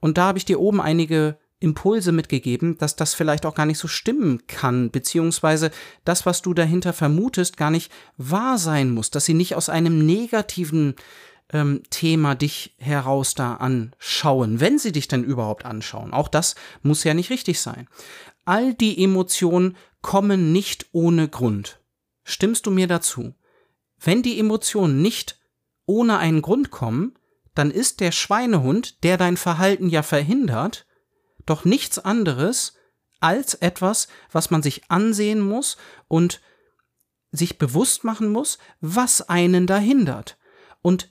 Und 0.00 0.18
da 0.18 0.28
habe 0.28 0.38
ich 0.38 0.44
dir 0.44 0.60
oben 0.60 0.80
einige 0.80 1.38
Impulse 1.60 2.12
mitgegeben, 2.12 2.78
dass 2.78 2.94
das 2.94 3.14
vielleicht 3.14 3.44
auch 3.44 3.54
gar 3.54 3.66
nicht 3.66 3.78
so 3.78 3.88
stimmen 3.88 4.46
kann, 4.46 4.90
beziehungsweise 4.90 5.70
das, 6.04 6.24
was 6.24 6.40
du 6.42 6.54
dahinter 6.54 6.92
vermutest, 6.92 7.56
gar 7.56 7.70
nicht 7.70 7.90
wahr 8.16 8.58
sein 8.58 8.90
muss, 8.90 9.10
dass 9.10 9.24
sie 9.24 9.34
nicht 9.34 9.56
aus 9.56 9.68
einem 9.68 10.06
negativen 10.06 10.94
ähm, 11.52 11.82
Thema 11.90 12.34
dich 12.36 12.74
heraus 12.78 13.34
da 13.34 13.54
anschauen, 13.54 14.60
wenn 14.60 14.78
sie 14.78 14.92
dich 14.92 15.08
denn 15.08 15.24
überhaupt 15.24 15.64
anschauen. 15.64 16.12
Auch 16.12 16.28
das 16.28 16.54
muss 16.82 17.04
ja 17.04 17.14
nicht 17.14 17.30
richtig 17.30 17.60
sein. 17.60 17.88
All 18.44 18.72
die 18.74 19.02
Emotionen 19.02 19.76
kommen 20.00 20.52
nicht 20.52 20.86
ohne 20.92 21.28
Grund. 21.28 21.80
Stimmst 22.22 22.66
du 22.66 22.70
mir 22.70 22.86
dazu? 22.86 23.34
Wenn 23.98 24.22
die 24.22 24.38
Emotionen 24.38 25.02
nicht 25.02 25.40
ohne 25.86 26.18
einen 26.18 26.42
Grund 26.42 26.70
kommen, 26.70 27.17
dann 27.58 27.72
ist 27.72 27.98
der 27.98 28.12
Schweinehund, 28.12 29.02
der 29.02 29.16
dein 29.16 29.36
Verhalten 29.36 29.88
ja 29.88 30.04
verhindert, 30.04 30.86
doch 31.44 31.64
nichts 31.64 31.98
anderes 31.98 32.74
als 33.18 33.54
etwas, 33.54 34.06
was 34.30 34.52
man 34.52 34.62
sich 34.62 34.88
ansehen 34.90 35.40
muss 35.40 35.76
und 36.06 36.40
sich 37.32 37.58
bewusst 37.58 38.04
machen 38.04 38.30
muss, 38.30 38.58
was 38.80 39.28
einen 39.28 39.66
da 39.66 39.76
hindert. 39.76 40.38
Und 40.82 41.10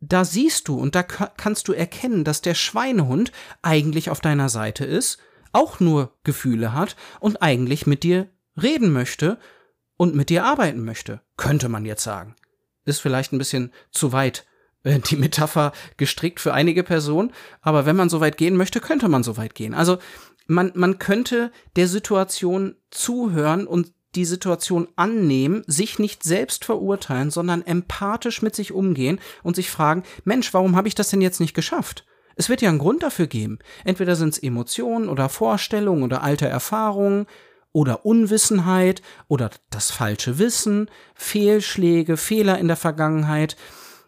da 0.00 0.26
siehst 0.26 0.68
du 0.68 0.76
und 0.78 0.94
da 0.94 1.02
kannst 1.02 1.68
du 1.68 1.72
erkennen, 1.72 2.22
dass 2.22 2.42
der 2.42 2.54
Schweinehund 2.54 3.32
eigentlich 3.62 4.10
auf 4.10 4.20
deiner 4.20 4.50
Seite 4.50 4.84
ist, 4.84 5.18
auch 5.52 5.80
nur 5.80 6.18
Gefühle 6.22 6.74
hat 6.74 6.96
und 7.18 7.40
eigentlich 7.40 7.86
mit 7.86 8.02
dir 8.02 8.28
reden 8.60 8.92
möchte 8.92 9.38
und 9.96 10.14
mit 10.14 10.28
dir 10.28 10.44
arbeiten 10.44 10.84
möchte, 10.84 11.22
könnte 11.38 11.70
man 11.70 11.86
jetzt 11.86 12.04
sagen. 12.04 12.36
Ist 12.84 13.00
vielleicht 13.00 13.32
ein 13.32 13.38
bisschen 13.38 13.72
zu 13.90 14.12
weit 14.12 14.44
äh, 14.88 14.98
die 14.98 15.16
Metapher 15.16 15.72
gestrickt 15.96 16.40
für 16.40 16.54
einige 16.54 16.82
Personen, 16.82 17.32
aber 17.60 17.86
wenn 17.86 17.96
man 17.96 18.08
so 18.08 18.20
weit 18.20 18.36
gehen 18.36 18.56
möchte, 18.56 18.80
könnte 18.80 19.08
man 19.08 19.22
so 19.22 19.36
weit 19.36 19.54
gehen. 19.54 19.74
Also 19.74 19.98
man, 20.46 20.72
man 20.74 20.98
könnte 20.98 21.52
der 21.76 21.88
Situation 21.88 22.74
zuhören 22.90 23.66
und 23.66 23.92
die 24.14 24.24
Situation 24.24 24.88
annehmen, 24.96 25.62
sich 25.66 25.98
nicht 25.98 26.22
selbst 26.22 26.64
verurteilen, 26.64 27.30
sondern 27.30 27.64
empathisch 27.64 28.40
mit 28.40 28.56
sich 28.56 28.72
umgehen 28.72 29.20
und 29.42 29.54
sich 29.54 29.70
fragen, 29.70 30.02
Mensch, 30.24 30.54
warum 30.54 30.76
habe 30.76 30.88
ich 30.88 30.94
das 30.94 31.10
denn 31.10 31.20
jetzt 31.20 31.40
nicht 31.40 31.54
geschafft? 31.54 32.06
Es 32.34 32.48
wird 32.48 32.62
ja 32.62 32.70
einen 32.70 32.78
Grund 32.78 33.02
dafür 33.02 33.26
geben. 33.26 33.58
Entweder 33.84 34.16
sind 34.16 34.30
es 34.30 34.38
Emotionen 34.38 35.08
oder 35.08 35.28
Vorstellungen 35.28 36.02
oder 36.02 36.22
alte 36.22 36.48
Erfahrungen 36.48 37.26
oder 37.72 38.06
Unwissenheit 38.06 39.02
oder 39.26 39.50
das 39.70 39.90
falsche 39.90 40.38
Wissen, 40.38 40.90
Fehlschläge, 41.14 42.16
Fehler 42.16 42.58
in 42.58 42.68
der 42.68 42.76
Vergangenheit 42.76 43.56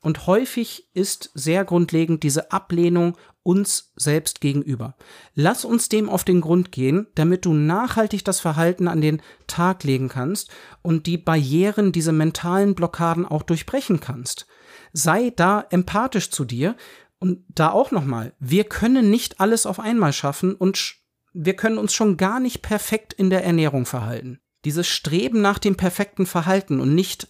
Und 0.03 0.27
häufig 0.27 0.89
ist 0.95 1.31
sehr 1.35 1.65
grundlegend 1.65 2.23
diese 2.23 2.53
Ablehnung 2.53 3.17
uns 3.43 3.93
selbst 3.97 4.41
gegenüber. 4.41 4.97
Lass 5.35 5.65
uns 5.65 5.89
dem 5.89 6.09
auf 6.09 6.25
den 6.25 6.41
Grund 6.41 6.73
gehen, 6.73 7.07
damit 7.15 7.45
du 7.45 7.53
nachhaltig 7.53 8.25
das 8.25 8.41
Verhalten 8.41 8.89
an 8.89 9.01
den 9.01 9.23
Tag 9.47 9.85
legen 9.85 10.09
kannst 10.09 10.51
und 10.83 11.07
die 11.07 11.19
Barrieren, 11.19 11.93
diese 11.93 12.13
mentalen 12.13 12.75
Blockaden 12.75 13.27
auch 13.27 13.43
durchbrechen 13.43 14.01
kannst. 14.01 14.47
Sei 14.93 15.31
da 15.35 15.67
empathisch 15.71 16.31
zu 16.31 16.45
dir 16.45 16.77
und 17.19 17.45
da 17.49 17.71
auch 17.71 17.91
nochmal, 17.91 18.35
wir 18.39 18.65
können 18.65 19.11
nicht 19.11 19.41
alles 19.41 19.67
auf 19.67 19.81
einmal 19.81 20.13
schaffen 20.13 20.55
und 20.55 20.97
wir 21.33 21.55
können 21.55 21.79
uns 21.79 21.93
schon 21.93 22.17
gar 22.17 22.41
nicht 22.41 22.63
perfekt 22.63 23.13
in 23.13 23.31
der 23.31 23.45
Ernährung 23.45 23.87
verhalten. 23.87 24.41
Dieses 24.65 24.89
Streben 24.89 25.41
nach 25.41 25.59
dem 25.59 25.77
perfekten 25.77 26.27
Verhalten 26.27 26.81
und 26.81 26.95
nicht 26.95 27.29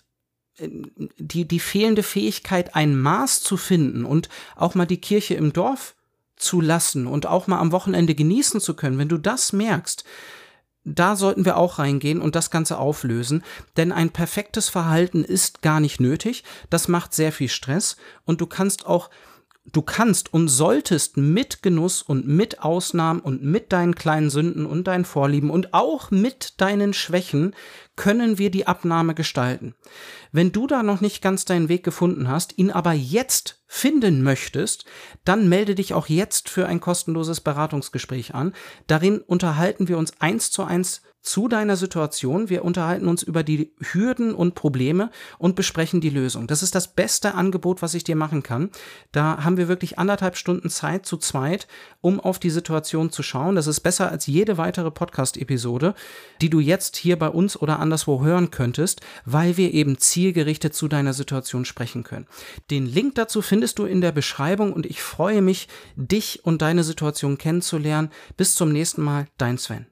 die, 1.18 1.46
die 1.46 1.61
fehlende 1.61 2.03
Fähigkeit, 2.03 2.75
ein 2.75 2.99
Maß 2.99 3.40
zu 3.40 3.57
finden 3.57 4.05
und 4.05 4.29
auch 4.57 4.75
mal 4.75 4.87
die 4.87 5.01
Kirche 5.01 5.35
im 5.35 5.53
Dorf 5.53 5.94
zu 6.37 6.61
lassen 6.61 7.07
und 7.07 7.27
auch 7.27 7.46
mal 7.46 7.59
am 7.59 7.73
Wochenende 7.73 8.14
genießen 8.14 8.61
zu 8.61 8.75
können, 8.75 8.99
wenn 8.99 9.09
du 9.09 9.18
das 9.18 9.53
merkst, 9.53 10.05
da 10.85 11.14
sollten 11.14 11.44
wir 11.44 11.59
auch 11.59 11.79
reingehen 11.79 12.23
und 12.23 12.35
das 12.35 12.51
Ganze 12.51 12.79
auflösen, 12.79 13.42
denn 13.77 13.92
ein 13.92 14.11
perfektes 14.11 14.70
Verhalten 14.70 15.25
ist 15.25 15.61
gar 15.61 15.79
nicht 15.79 16.01
nötig, 16.01 16.42
das 16.70 16.88
macht 16.88 17.12
sehr 17.12 17.33
viel 17.33 17.49
Stress. 17.49 17.96
Und 18.25 18.40
du 18.40 18.46
kannst 18.46 18.87
auch 18.87 19.11
du 19.73 19.83
kannst 19.83 20.33
und 20.33 20.49
solltest 20.49 21.16
mit 21.16 21.62
Genuss 21.62 22.03
und 22.03 22.27
mit 22.27 22.62
Ausnahmen 22.62 23.20
und 23.20 23.42
mit 23.42 23.73
deinen 23.73 23.94
kleinen 23.94 24.31
Sünden 24.31 24.66
und 24.66 24.87
deinen 24.87 25.05
Vorlieben 25.05 25.51
und 25.51 25.75
auch 25.75 26.11
mit 26.11 26.61
deinen 26.61 26.92
Schwächen 26.92 27.55
können 28.00 28.38
wir 28.38 28.50
die 28.50 28.66
Abnahme 28.66 29.14
gestalten. 29.14 29.74
Wenn 30.32 30.52
du 30.52 30.66
da 30.66 30.82
noch 30.82 31.02
nicht 31.02 31.20
ganz 31.20 31.44
deinen 31.44 31.68
Weg 31.68 31.84
gefunden 31.84 32.28
hast, 32.28 32.56
ihn 32.56 32.70
aber 32.70 32.92
jetzt 32.94 33.62
finden 33.66 34.22
möchtest, 34.22 34.86
dann 35.26 35.50
melde 35.50 35.74
dich 35.74 35.92
auch 35.92 36.08
jetzt 36.08 36.48
für 36.48 36.66
ein 36.66 36.80
kostenloses 36.80 37.42
Beratungsgespräch 37.42 38.34
an. 38.34 38.54
Darin 38.86 39.18
unterhalten 39.18 39.86
wir 39.86 39.98
uns 39.98 40.18
eins 40.18 40.50
zu 40.50 40.64
eins 40.64 41.02
zu 41.22 41.48
deiner 41.48 41.76
Situation. 41.76 42.48
Wir 42.48 42.64
unterhalten 42.64 43.06
uns 43.06 43.22
über 43.22 43.42
die 43.42 43.72
Hürden 43.92 44.34
und 44.34 44.54
Probleme 44.54 45.10
und 45.38 45.54
besprechen 45.54 46.00
die 46.00 46.10
Lösung. 46.10 46.46
Das 46.46 46.62
ist 46.62 46.74
das 46.74 46.88
beste 46.88 47.34
Angebot, 47.34 47.82
was 47.82 47.94
ich 47.94 48.04
dir 48.04 48.16
machen 48.16 48.42
kann. 48.42 48.70
Da 49.12 49.44
haben 49.44 49.58
wir 49.58 49.68
wirklich 49.68 49.98
anderthalb 49.98 50.36
Stunden 50.36 50.70
Zeit 50.70 51.04
zu 51.04 51.18
zweit, 51.18 51.66
um 52.00 52.20
auf 52.20 52.38
die 52.38 52.50
Situation 52.50 53.10
zu 53.10 53.22
schauen. 53.22 53.54
Das 53.54 53.66
ist 53.66 53.80
besser 53.80 54.10
als 54.10 54.26
jede 54.26 54.56
weitere 54.56 54.90
Podcast-Episode, 54.90 55.94
die 56.40 56.50
du 56.50 56.58
jetzt 56.58 56.96
hier 56.96 57.18
bei 57.18 57.28
uns 57.28 57.60
oder 57.60 57.80
anderswo 57.90 58.22
hören 58.22 58.53
könntest, 58.53 59.00
weil 59.24 59.57
wir 59.57 59.74
eben 59.74 59.98
zielgerichtet 59.98 60.74
zu 60.74 60.87
deiner 60.87 61.12
Situation 61.12 61.64
sprechen 61.64 62.05
können. 62.05 62.29
Den 62.70 62.87
Link 62.87 63.16
dazu 63.16 63.42
findest 63.42 63.81
du 63.81 63.85
in 63.85 64.00
der 64.00 64.12
Beschreibung 64.12 64.72
und 64.72 64.87
ich 64.87 65.03
freue 65.03 65.42
mich, 65.42 65.66
dich 65.96 66.44
und 66.44 66.62
deine 66.62 66.85
Situation 66.85 67.37
kennenzulernen. 67.37 68.11
Bis 68.37 68.55
zum 68.55 68.70
nächsten 68.70 69.03
Mal, 69.03 69.26
dein 69.38 69.59
Sven. 69.59 69.89